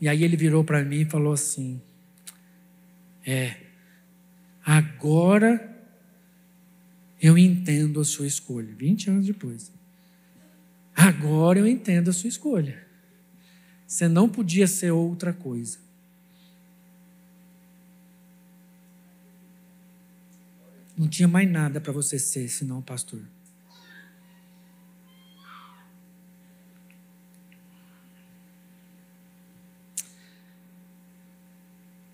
E 0.00 0.08
aí 0.08 0.24
ele 0.24 0.36
virou 0.36 0.64
para 0.64 0.84
mim 0.84 1.02
e 1.02 1.04
falou 1.04 1.32
assim: 1.32 1.80
É, 3.24 3.54
agora 4.64 5.72
eu 7.22 7.38
entendo 7.38 8.00
a 8.00 8.04
sua 8.04 8.26
escolha. 8.26 8.74
20 8.74 9.10
anos 9.10 9.26
depois. 9.26 9.70
Agora 10.96 11.60
eu 11.60 11.66
entendo 11.68 12.10
a 12.10 12.12
sua 12.12 12.26
escolha. 12.26 12.84
Você 13.86 14.08
não 14.08 14.28
podia 14.28 14.66
ser 14.66 14.90
outra 14.90 15.32
coisa. 15.32 15.85
Não 20.96 21.08
tinha 21.08 21.28
mais 21.28 21.50
nada 21.50 21.80
para 21.80 21.92
você 21.92 22.18
ser 22.18 22.48
senão 22.48 22.80
pastor. 22.80 23.20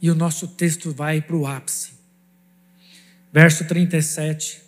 E 0.01 0.11
o 0.11 0.17
nosso 0.17 0.49
texto 0.49 0.93
vai 0.93 1.23
para 1.23 1.37
o 1.37 1.47
ápice. 1.47 1.93
Verso 3.33 3.65
37. 3.65 4.61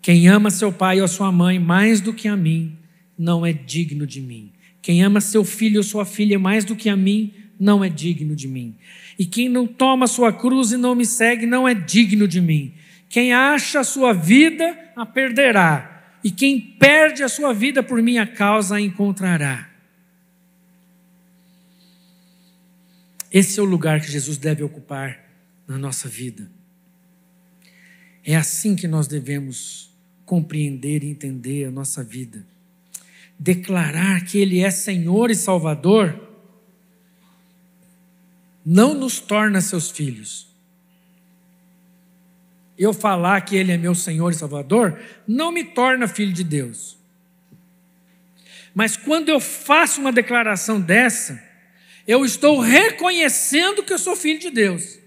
Quem 0.00 0.28
ama 0.28 0.48
seu 0.48 0.72
pai 0.72 1.00
ou 1.00 1.08
sua 1.08 1.32
mãe 1.32 1.58
mais 1.58 2.00
do 2.00 2.14
que 2.14 2.28
a 2.28 2.36
mim, 2.36 2.78
não 3.18 3.44
é 3.44 3.52
digno 3.52 4.06
de 4.06 4.20
mim. 4.20 4.52
Quem 4.80 5.02
ama 5.02 5.20
seu 5.20 5.44
filho 5.44 5.78
ou 5.78 5.82
sua 5.82 6.04
filha 6.04 6.38
mais 6.38 6.64
do 6.64 6.76
que 6.76 6.88
a 6.88 6.96
mim, 6.96 7.34
não 7.58 7.82
é 7.82 7.88
digno 7.88 8.36
de 8.36 8.46
mim. 8.46 8.76
E 9.18 9.24
quem 9.24 9.48
não 9.48 9.66
toma 9.66 10.06
sua 10.06 10.32
cruz 10.32 10.72
e 10.72 10.76
não 10.76 10.94
me 10.94 11.06
segue, 11.06 11.46
não 11.46 11.68
é 11.68 11.74
digno 11.74 12.26
de 12.26 12.40
mim. 12.40 12.74
Quem 13.08 13.32
acha 13.32 13.80
a 13.80 13.84
sua 13.84 14.12
vida, 14.12 14.76
a 14.96 15.06
perderá. 15.06 16.18
E 16.22 16.30
quem 16.30 16.60
perde 16.60 17.22
a 17.22 17.28
sua 17.28 17.52
vida 17.52 17.82
por 17.82 18.02
minha 18.02 18.26
causa, 18.26 18.76
a 18.76 18.80
encontrará. 18.80 19.70
Esse 23.30 23.58
é 23.58 23.62
o 23.62 23.66
lugar 23.66 24.00
que 24.00 24.10
Jesus 24.10 24.38
deve 24.38 24.62
ocupar 24.62 25.18
na 25.66 25.76
nossa 25.76 26.08
vida. 26.08 26.50
É 28.24 28.36
assim 28.36 28.74
que 28.74 28.88
nós 28.88 29.06
devemos 29.06 29.92
compreender 30.24 31.04
e 31.04 31.10
entender 31.10 31.66
a 31.66 31.70
nossa 31.70 32.02
vida. 32.02 32.46
Declarar 33.38 34.24
que 34.24 34.38
Ele 34.38 34.60
é 34.60 34.70
Senhor 34.70 35.30
e 35.30 35.34
Salvador 35.34 36.23
não 38.64 38.94
nos 38.94 39.20
torna 39.20 39.60
seus 39.60 39.90
filhos. 39.90 40.46
Eu 42.78 42.92
falar 42.92 43.40
que 43.42 43.56
Ele 43.56 43.72
é 43.72 43.76
meu 43.76 43.94
Senhor 43.94 44.32
e 44.32 44.34
Salvador 44.34 44.98
não 45.26 45.52
me 45.52 45.64
torna 45.64 46.08
filho 46.08 46.32
de 46.32 46.42
Deus. 46.42 46.96
Mas 48.74 48.96
quando 48.96 49.28
eu 49.28 49.38
faço 49.38 50.00
uma 50.00 50.10
declaração 50.10 50.80
dessa, 50.80 51.40
eu 52.06 52.24
estou 52.24 52.58
reconhecendo 52.58 53.82
que 53.82 53.92
eu 53.92 53.98
sou 53.98 54.16
filho 54.16 54.40
de 54.40 54.50
Deus. 54.50 54.98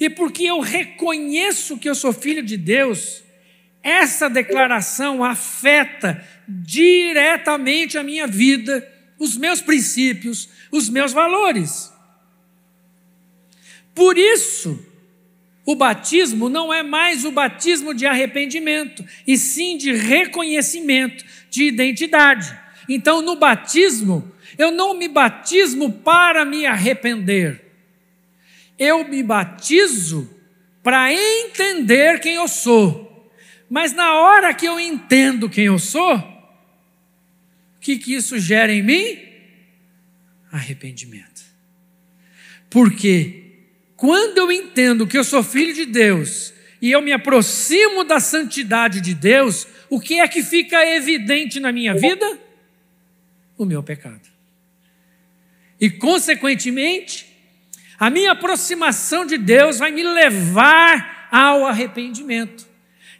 E 0.00 0.10
porque 0.10 0.44
eu 0.44 0.60
reconheço 0.60 1.78
que 1.78 1.88
eu 1.88 1.94
sou 1.94 2.12
filho 2.12 2.42
de 2.42 2.56
Deus, 2.56 3.22
essa 3.82 4.28
declaração 4.28 5.22
afeta 5.22 6.26
diretamente 6.48 7.96
a 7.96 8.02
minha 8.02 8.26
vida, 8.26 8.86
os 9.18 9.36
meus 9.36 9.60
princípios, 9.60 10.48
os 10.72 10.88
meus 10.88 11.12
valores. 11.12 11.89
Por 13.94 14.16
isso, 14.16 14.84
o 15.64 15.74
batismo 15.74 16.48
não 16.48 16.72
é 16.72 16.82
mais 16.82 17.24
o 17.24 17.30
batismo 17.30 17.94
de 17.94 18.06
arrependimento, 18.06 19.04
e 19.26 19.36
sim 19.36 19.76
de 19.76 19.92
reconhecimento 19.92 21.24
de 21.48 21.64
identidade. 21.64 22.58
Então, 22.88 23.22
no 23.22 23.36
batismo, 23.36 24.32
eu 24.58 24.70
não 24.70 24.94
me 24.94 25.06
batismo 25.06 25.92
para 25.92 26.44
me 26.44 26.66
arrepender. 26.66 27.64
Eu 28.78 29.06
me 29.06 29.22
batizo 29.22 30.28
para 30.82 31.12
entender 31.12 32.20
quem 32.20 32.34
eu 32.34 32.48
sou. 32.48 33.30
Mas 33.68 33.92
na 33.92 34.14
hora 34.14 34.52
que 34.52 34.66
eu 34.66 34.80
entendo 34.80 35.48
quem 35.48 35.66
eu 35.66 35.78
sou, 35.78 36.16
o 36.16 37.80
que, 37.80 37.96
que 37.96 38.14
isso 38.14 38.38
gera 38.38 38.72
em 38.72 38.82
mim? 38.82 39.18
Arrependimento. 40.50 41.42
Porque 42.68 43.39
quando 44.00 44.38
eu 44.38 44.50
entendo 44.50 45.06
que 45.06 45.18
eu 45.18 45.22
sou 45.22 45.42
filho 45.42 45.74
de 45.74 45.84
Deus 45.84 46.54
e 46.80 46.90
eu 46.90 47.02
me 47.02 47.12
aproximo 47.12 48.02
da 48.02 48.18
santidade 48.18 48.98
de 48.98 49.12
Deus, 49.12 49.66
o 49.90 50.00
que 50.00 50.20
é 50.20 50.26
que 50.26 50.42
fica 50.42 50.82
evidente 50.96 51.60
na 51.60 51.70
minha 51.70 51.92
vida? 51.92 52.38
O 53.58 53.66
meu 53.66 53.82
pecado. 53.82 54.26
E, 55.78 55.90
consequentemente, 55.90 57.26
a 57.98 58.08
minha 58.08 58.32
aproximação 58.32 59.26
de 59.26 59.36
Deus 59.36 59.78
vai 59.78 59.90
me 59.90 60.02
levar 60.02 61.28
ao 61.30 61.66
arrependimento. 61.66 62.66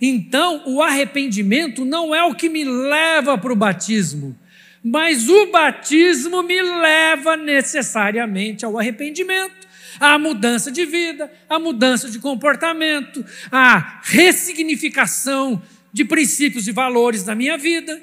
Então, 0.01 0.63
o 0.65 0.81
arrependimento 0.81 1.85
não 1.85 2.15
é 2.15 2.25
o 2.25 2.35
que 2.35 2.49
me 2.49 2.65
leva 2.65 3.37
para 3.37 3.53
o 3.53 3.57
batismo, 3.57 4.35
mas 4.83 5.29
o 5.29 5.51
batismo 5.51 6.43
me 6.43 6.63
leva 6.63 7.37
necessariamente 7.37 8.65
ao 8.65 8.79
arrependimento, 8.79 9.69
à 10.01 10.19
mudança 10.19 10.73
de 10.73 10.87
vida, 10.87 11.31
à 11.47 11.59
mudança 11.59 12.11
de 12.11 12.19
comportamento, 12.19 13.25
à 13.53 14.01
ressignificação 14.03 15.63
de 15.93 16.05
princípios 16.05 16.67
e 16.67 16.73
valores 16.73 17.23
da 17.23 17.35
minha 17.35 17.59
vida. 17.59 18.03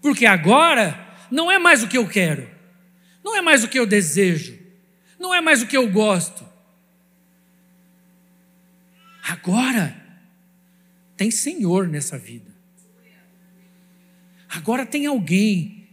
Porque 0.00 0.24
agora 0.24 0.98
não 1.30 1.52
é 1.52 1.58
mais 1.58 1.82
o 1.82 1.88
que 1.88 1.98
eu 1.98 2.08
quero, 2.08 2.48
não 3.22 3.36
é 3.36 3.42
mais 3.42 3.62
o 3.62 3.68
que 3.68 3.78
eu 3.78 3.86
desejo, 3.86 4.58
não 5.20 5.34
é 5.34 5.40
mais 5.40 5.62
o 5.62 5.66
que 5.66 5.76
eu 5.76 5.88
gosto. 5.90 6.50
Agora 9.28 9.96
tem 11.16 11.30
Senhor 11.30 11.86
nessa 11.86 12.18
vida. 12.18 12.50
Agora 14.48 14.84
tem 14.84 15.06
alguém 15.06 15.88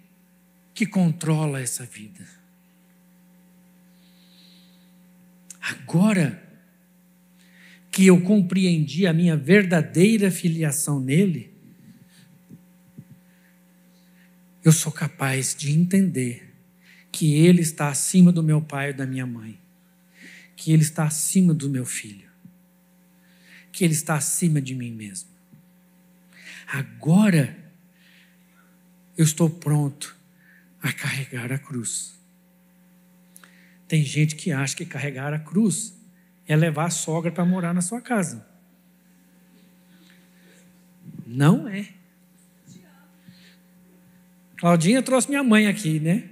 que 0.73 0.85
controla 0.85 1.61
essa 1.61 1.85
vida. 1.85 2.38
Agora 5.69 6.43
que 7.91 8.05
eu 8.05 8.21
compreendi 8.21 9.05
a 9.07 9.13
minha 9.13 9.35
verdadeira 9.35 10.31
filiação 10.31 10.99
nele, 10.99 11.53
eu 14.63 14.71
sou 14.71 14.91
capaz 14.91 15.55
de 15.55 15.71
entender 15.71 16.53
que 17.11 17.33
ele 17.33 17.61
está 17.61 17.89
acima 17.89 18.31
do 18.31 18.43
meu 18.43 18.61
pai 18.61 18.91
e 18.91 18.93
da 18.93 19.05
minha 19.05 19.25
mãe, 19.25 19.59
que 20.55 20.71
ele 20.71 20.83
está 20.83 21.05
acima 21.05 21.53
do 21.53 21.69
meu 21.69 21.85
filho 21.85 22.29
que 23.79 23.85
Ele 23.85 23.93
está 23.93 24.15
acima 24.15 24.61
de 24.61 24.75
mim 24.75 24.91
mesmo. 24.91 25.29
Agora 26.67 27.57
eu 29.17 29.23
estou 29.23 29.49
pronto 29.49 30.17
a 30.81 30.91
carregar 30.91 31.49
a 31.53 31.57
cruz. 31.57 32.18
Tem 33.89 34.03
gente 34.03 34.35
que 34.35 34.51
acha 34.51 34.75
que 34.75 34.85
carregar 34.85 35.33
a 35.33 35.39
cruz 35.39 35.99
é 36.47 36.55
levar 36.55 36.85
a 36.85 36.89
sogra 36.91 37.31
para 37.31 37.43
morar 37.43 37.73
na 37.73 37.81
sua 37.81 37.99
casa. 37.99 38.47
Não 41.25 41.67
é. 41.67 41.89
Claudinha 44.57 45.01
trouxe 45.01 45.27
minha 45.27 45.43
mãe 45.43 45.67
aqui, 45.67 45.99
né? 45.99 46.29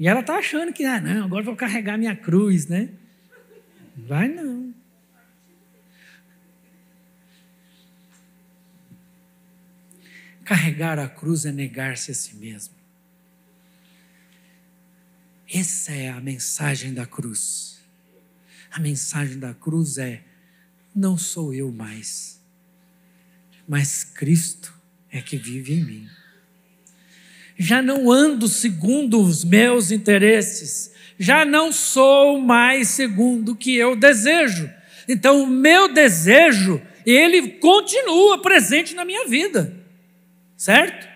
E 0.00 0.08
ela 0.08 0.18
está 0.18 0.34
achando 0.34 0.72
que, 0.72 0.84
ah, 0.84 1.00
não, 1.00 1.26
agora 1.26 1.44
vou 1.44 1.54
carregar 1.54 1.96
minha 1.96 2.16
cruz, 2.16 2.66
né? 2.66 2.88
Vai 3.96 4.26
não. 4.26 4.74
Carregar 10.42 10.98
a 10.98 11.08
cruz 11.08 11.46
é 11.46 11.52
negar-se 11.52 12.10
a 12.10 12.14
si 12.14 12.34
mesmo. 12.34 12.79
Essa 15.52 15.92
é 15.92 16.08
a 16.08 16.20
mensagem 16.20 16.94
da 16.94 17.06
cruz. 17.06 17.80
A 18.70 18.78
mensagem 18.78 19.38
da 19.38 19.52
cruz 19.52 19.98
é: 19.98 20.22
não 20.94 21.18
sou 21.18 21.52
eu 21.52 21.72
mais, 21.72 22.40
mas 23.66 24.04
Cristo 24.04 24.72
é 25.10 25.20
que 25.20 25.36
vive 25.36 25.74
em 25.74 25.84
mim. 25.84 26.08
Já 27.58 27.82
não 27.82 28.10
ando 28.10 28.48
segundo 28.48 29.20
os 29.20 29.44
meus 29.44 29.90
interesses, 29.90 30.92
já 31.18 31.44
não 31.44 31.72
sou 31.72 32.40
mais 32.40 32.88
segundo 32.88 33.52
o 33.52 33.56
que 33.56 33.74
eu 33.74 33.94
desejo. 33.94 34.70
Então, 35.06 35.42
o 35.42 35.46
meu 35.46 35.92
desejo, 35.92 36.80
ele 37.04 37.58
continua 37.58 38.40
presente 38.40 38.94
na 38.94 39.04
minha 39.04 39.26
vida 39.26 39.80
certo? 40.60 41.08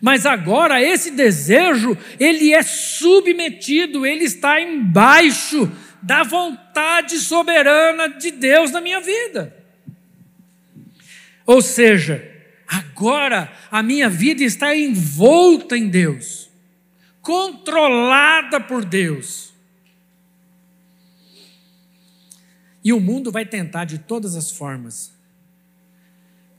Mas 0.00 0.26
agora 0.26 0.82
esse 0.82 1.10
desejo, 1.10 1.96
ele 2.20 2.52
é 2.52 2.62
submetido, 2.62 4.04
ele 4.04 4.24
está 4.24 4.60
embaixo 4.60 5.70
da 6.02 6.22
vontade 6.22 7.18
soberana 7.18 8.08
de 8.08 8.30
Deus 8.30 8.70
na 8.70 8.80
minha 8.80 9.00
vida. 9.00 9.56
Ou 11.46 11.62
seja, 11.62 12.22
agora 12.66 13.52
a 13.70 13.82
minha 13.82 14.08
vida 14.08 14.42
está 14.42 14.76
envolta 14.76 15.76
em 15.76 15.88
Deus, 15.88 16.50
controlada 17.22 18.60
por 18.60 18.84
Deus. 18.84 19.54
E 22.84 22.92
o 22.92 23.00
mundo 23.00 23.32
vai 23.32 23.44
tentar 23.44 23.84
de 23.84 23.98
todas 23.98 24.36
as 24.36 24.50
formas 24.50 25.12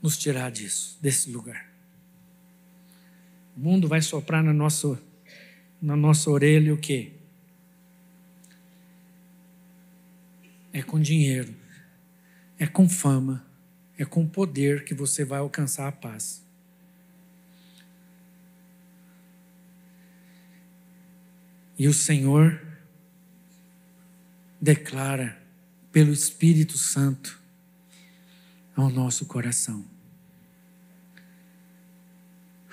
nos 0.02 0.16
tirar 0.16 0.50
disso, 0.50 0.98
desse 1.00 1.30
lugar. 1.30 1.67
O 3.58 3.60
mundo 3.60 3.88
vai 3.88 4.00
soprar 4.00 4.40
na 4.40 4.52
nossa, 4.52 5.02
na 5.82 5.96
nossa 5.96 6.30
orelha 6.30 6.72
o 6.72 6.78
quê? 6.78 7.10
É 10.72 10.80
com 10.80 11.00
dinheiro, 11.00 11.52
é 12.56 12.68
com 12.68 12.88
fama, 12.88 13.44
é 13.98 14.04
com 14.04 14.28
poder 14.28 14.84
que 14.84 14.94
você 14.94 15.24
vai 15.24 15.40
alcançar 15.40 15.88
a 15.88 15.92
paz. 15.92 16.46
E 21.76 21.88
o 21.88 21.92
Senhor 21.92 22.64
declara 24.60 25.36
pelo 25.90 26.12
Espírito 26.12 26.78
Santo 26.78 27.42
ao 28.76 28.88
nosso 28.88 29.26
coração. 29.26 29.97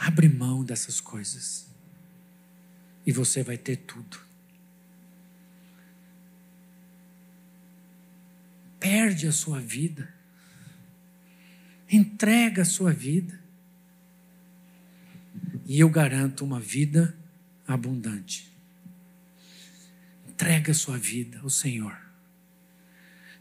Abre 0.06 0.30
mão 0.30 0.64
dessas 0.64 1.02
coisas 1.02 1.68
e 3.08 3.12
você 3.12 3.42
vai 3.42 3.58
ter 3.58 3.78
tudo. 3.78 4.20
Perde 8.80 9.28
a 9.28 9.32
sua 9.32 9.60
vida, 9.60 10.14
entrega 11.92 12.62
a 12.62 12.66
sua 12.66 12.94
vida, 12.94 13.44
e 15.66 15.80
eu 15.80 15.90
garanto 15.90 16.46
uma 16.46 16.60
vida 16.60 17.18
abundante. 17.68 18.56
Entrega 20.30 20.72
a 20.72 20.76
sua 20.76 21.00
vida 21.00 21.40
ao 21.40 21.50
Senhor, 21.50 22.00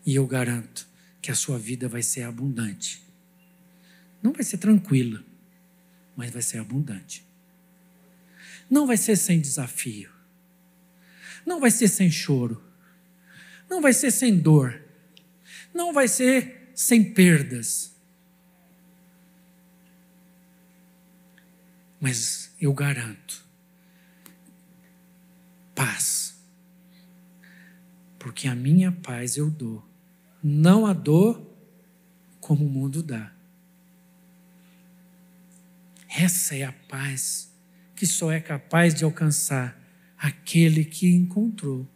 e 0.07 0.15
eu 0.15 0.27
garanto 0.27 0.89
que 1.21 1.31
a 1.31 1.35
sua 1.35 1.59
vida 1.59 1.91
vai 1.91 2.03
ser 2.03 2.23
abundante. 2.23 3.07
Não 4.23 4.33
vai 4.33 4.43
ser 4.43 4.57
tranquila 4.57 5.34
mas 6.17 6.31
vai 6.31 6.43
ser 6.43 6.59
abundante. 6.59 7.27
Não 8.71 8.87
vai 8.87 8.97
ser 8.97 9.17
sem 9.17 9.41
desafio. 9.41 10.11
Não 11.45 11.61
vai 11.61 11.71
ser 11.71 11.89
sem 11.89 12.11
choro. 12.11 12.63
Não 13.69 13.81
vai 13.81 13.93
ser 13.93 14.11
sem 14.11 14.39
dor. 14.39 14.81
Não 15.73 15.93
vai 15.93 16.09
ser 16.09 16.71
sem 16.75 17.13
perdas. 17.13 17.95
Mas 22.01 22.55
eu 22.61 22.73
garanto 22.73 23.45
paz. 25.75 26.35
Porque 28.19 28.49
a 28.49 28.55
minha 28.55 28.93
paz 28.93 29.37
eu 29.37 29.51
dou. 29.51 29.87
Não 30.43 30.87
a 30.87 30.93
dou 30.93 31.59
como 32.41 32.67
o 32.67 32.71
mundo 32.71 33.03
dá. 33.03 33.34
Essa 36.17 36.55
é 36.55 36.63
a 36.63 36.73
paz 36.73 37.53
que 37.97 38.07
só 38.07 38.31
é 38.31 38.41
capaz 38.41 38.95
de 38.95 39.05
alcançar 39.05 39.81
aquele 40.17 40.85
que 40.85 41.13
encontrou, 41.13 41.89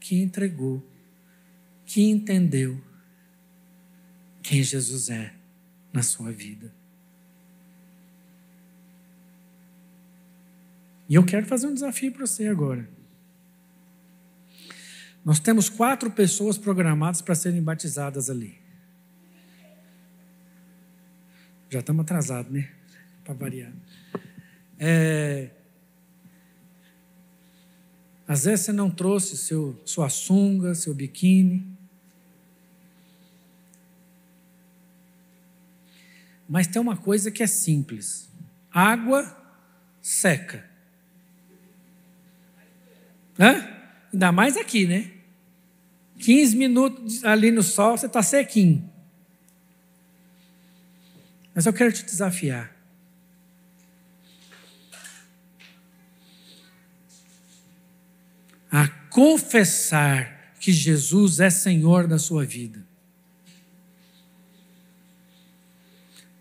que 0.00 0.22
entregou, 0.22 0.86
que 1.84 2.02
entendeu 2.02 2.82
quem 4.42 4.62
Jesus 4.62 5.10
é 5.10 5.34
na 5.92 6.02
sua 6.02 6.32
vida. 6.32 6.74
E 11.08 11.14
eu 11.14 11.24
quero 11.24 11.46
fazer 11.46 11.66
um 11.66 11.74
desafio 11.74 12.12
para 12.12 12.26
você 12.26 12.48
agora. 12.48 12.88
Nós 15.24 15.38
temos 15.38 15.68
quatro 15.68 16.10
pessoas 16.10 16.56
programadas 16.56 17.20
para 17.20 17.34
serem 17.34 17.62
batizadas 17.62 18.30
ali. 18.30 18.58
Já 21.70 21.80
estamos 21.80 22.02
atrasados, 22.02 22.50
né? 22.50 22.77
Para 23.28 23.34
variar. 23.34 23.70
É... 24.78 25.50
Às 28.26 28.44
vezes 28.46 28.64
você 28.64 28.72
não 28.72 28.90
trouxe 28.90 29.36
seu, 29.36 29.78
sua 29.84 30.08
sunga, 30.08 30.74
seu 30.74 30.94
biquíni. 30.94 31.66
Mas 36.48 36.66
tem 36.68 36.80
uma 36.80 36.96
coisa 36.96 37.30
que 37.30 37.42
é 37.42 37.46
simples: 37.46 38.30
água 38.72 39.36
seca. 40.00 40.64
Hã? 43.38 43.68
Ainda 44.10 44.32
mais 44.32 44.56
aqui, 44.56 44.86
né? 44.86 45.12
15 46.18 46.56
minutos 46.56 47.24
ali 47.24 47.50
no 47.50 47.62
sol, 47.62 47.98
você 47.98 48.06
está 48.06 48.22
sequinho. 48.22 48.90
Mas 51.54 51.66
eu 51.66 51.74
quero 51.74 51.92
te 51.92 52.06
desafiar. 52.06 52.78
A 58.70 58.86
confessar 59.18 60.52
que 60.60 60.70
Jesus 60.70 61.40
é 61.40 61.50
Senhor 61.50 62.06
da 62.06 62.20
sua 62.20 62.44
vida. 62.44 62.86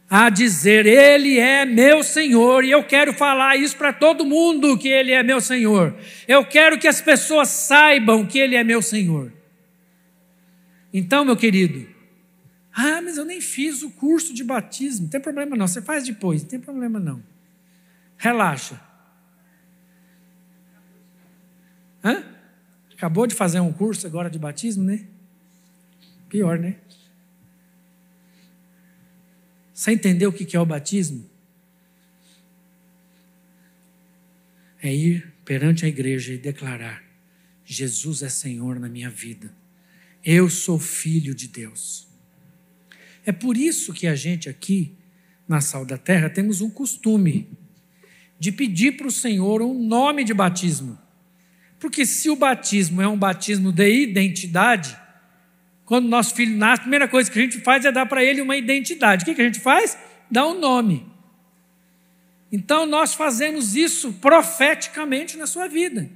A 0.07 0.29
dizer, 0.29 0.85
Ele 0.85 1.39
é 1.39 1.65
meu 1.65 2.03
Senhor, 2.03 2.63
e 2.63 2.69
eu 2.69 2.83
quero 2.83 3.13
falar 3.13 3.57
isso 3.57 3.75
para 3.75 3.91
todo 3.91 4.23
mundo: 4.23 4.77
que 4.77 4.87
Ele 4.89 5.11
é 5.11 5.23
meu 5.23 5.41
Senhor. 5.41 5.97
Eu 6.27 6.45
quero 6.45 6.77
que 6.77 6.87
as 6.87 7.01
pessoas 7.01 7.49
saibam 7.49 8.27
que 8.27 8.37
Ele 8.37 8.55
é 8.55 8.63
meu 8.63 8.83
Senhor. 8.83 9.33
Então, 10.93 11.25
meu 11.25 11.35
querido, 11.35 11.87
ah, 12.71 13.01
mas 13.01 13.17
eu 13.17 13.25
nem 13.25 13.41
fiz 13.41 13.81
o 13.81 13.89
curso 13.89 14.35
de 14.35 14.43
batismo. 14.43 15.05
Não 15.05 15.09
tem 15.09 15.19
problema 15.19 15.55
não, 15.55 15.67
você 15.67 15.81
faz 15.81 16.05
depois, 16.05 16.43
não 16.43 16.49
tem 16.49 16.59
problema 16.59 16.99
não. 16.99 17.23
Relaxa. 18.17 18.79
Hã? 22.03 22.36
Acabou 22.97 23.27
de 23.27 23.35
fazer 23.35 23.59
um 23.59 23.71
curso 23.71 24.07
agora 24.07 24.27
de 24.27 24.39
batismo, 24.39 24.83
né? 24.83 25.05
Pior, 26.27 26.57
né? 26.57 26.77
Você 29.71 29.91
entendeu 29.91 30.31
o 30.31 30.33
que 30.33 30.57
é 30.57 30.59
o 30.59 30.65
batismo? 30.65 31.29
É 34.81 34.91
ir 34.91 35.31
perante 35.45 35.85
a 35.85 35.87
igreja 35.87 36.33
e 36.33 36.39
declarar: 36.39 37.03
Jesus 37.63 38.23
é 38.23 38.29
Senhor 38.29 38.79
na 38.79 38.89
minha 38.89 39.11
vida. 39.11 39.53
Eu 40.25 40.49
sou 40.49 40.79
filho 40.79 41.35
de 41.35 41.47
Deus. 41.47 42.07
É 43.23 43.31
por 43.31 43.55
isso 43.55 43.93
que 43.93 44.07
a 44.07 44.15
gente 44.15 44.49
aqui, 44.49 44.95
na 45.47 45.61
Sal 45.61 45.85
da 45.85 45.99
Terra, 45.99 46.31
temos 46.31 46.61
um 46.61 46.69
costume 46.71 47.47
de 48.39 48.51
pedir 48.51 48.97
para 48.97 49.07
o 49.07 49.11
Senhor 49.11 49.61
um 49.61 49.87
nome 49.87 50.23
de 50.23 50.33
batismo. 50.33 50.97
Porque 51.79 52.05
se 52.05 52.29
o 52.29 52.35
batismo 52.35 53.01
é 53.01 53.07
um 53.07 53.17
batismo 53.17 53.71
de 53.71 54.03
identidade, 54.03 54.97
quando 55.85 56.07
nosso 56.07 56.35
filho 56.35 56.57
nasce, 56.57 56.81
a 56.81 56.83
primeira 56.83 57.07
coisa 57.07 57.29
que 57.31 57.39
a 57.39 57.41
gente 57.41 57.61
faz 57.61 57.85
é 57.85 57.91
dar 57.91 58.05
para 58.05 58.23
ele 58.23 58.41
uma 58.41 58.57
identidade. 58.57 59.23
O 59.23 59.25
que, 59.25 59.35
que 59.35 59.41
a 59.41 59.45
gente 59.45 59.59
faz? 59.59 59.97
Dá 60.29 60.45
um 60.45 60.59
nome. 60.59 61.05
Então 62.51 62.85
nós 62.85 63.13
fazemos 63.13 63.75
isso 63.75 64.13
profeticamente 64.13 65.37
na 65.37 65.45
sua 65.45 65.67
vida. 65.67 66.09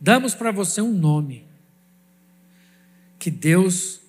Damos 0.00 0.34
para 0.34 0.50
você 0.50 0.80
um 0.80 0.92
nome 0.92 1.46
que 3.18 3.30
Deus 3.30 4.00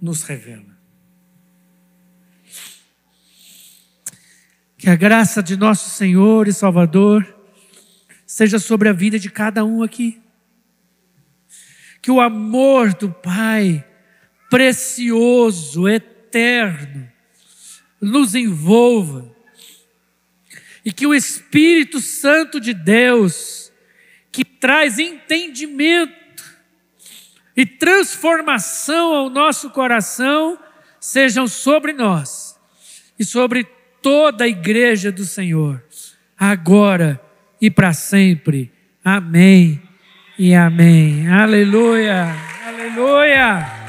nos 0.00 0.22
revela. 0.22 0.72
Que 4.78 4.88
a 4.88 4.96
graça 4.96 5.42
de 5.42 5.56
nosso 5.56 5.90
Senhor 5.90 6.48
e 6.48 6.52
Salvador 6.52 7.41
seja 8.32 8.58
sobre 8.58 8.88
a 8.88 8.94
vida 8.94 9.18
de 9.18 9.30
cada 9.30 9.62
um 9.62 9.82
aqui. 9.82 10.18
Que 12.00 12.10
o 12.10 12.18
amor 12.18 12.94
do 12.94 13.10
Pai, 13.10 13.86
precioso, 14.48 15.86
eterno, 15.86 17.12
nos 18.00 18.34
envolva. 18.34 19.30
E 20.82 20.90
que 20.90 21.06
o 21.06 21.14
Espírito 21.14 22.00
Santo 22.00 22.58
de 22.58 22.72
Deus, 22.72 23.70
que 24.32 24.46
traz 24.46 24.98
entendimento, 24.98 26.42
e 27.54 27.66
transformação 27.66 29.14
ao 29.14 29.28
nosso 29.28 29.68
coração 29.68 30.58
sejam 30.98 31.46
sobre 31.46 31.92
nós 31.92 32.58
e 33.18 33.26
sobre 33.26 33.64
toda 34.00 34.44
a 34.44 34.48
igreja 34.48 35.12
do 35.12 35.26
Senhor, 35.26 35.84
agora 36.38 37.21
e 37.62 37.70
para 37.70 37.92
sempre. 37.92 38.72
Amém 39.04 39.80
e 40.36 40.52
amém. 40.52 41.28
Aleluia, 41.28 42.34
aleluia. 42.66 43.81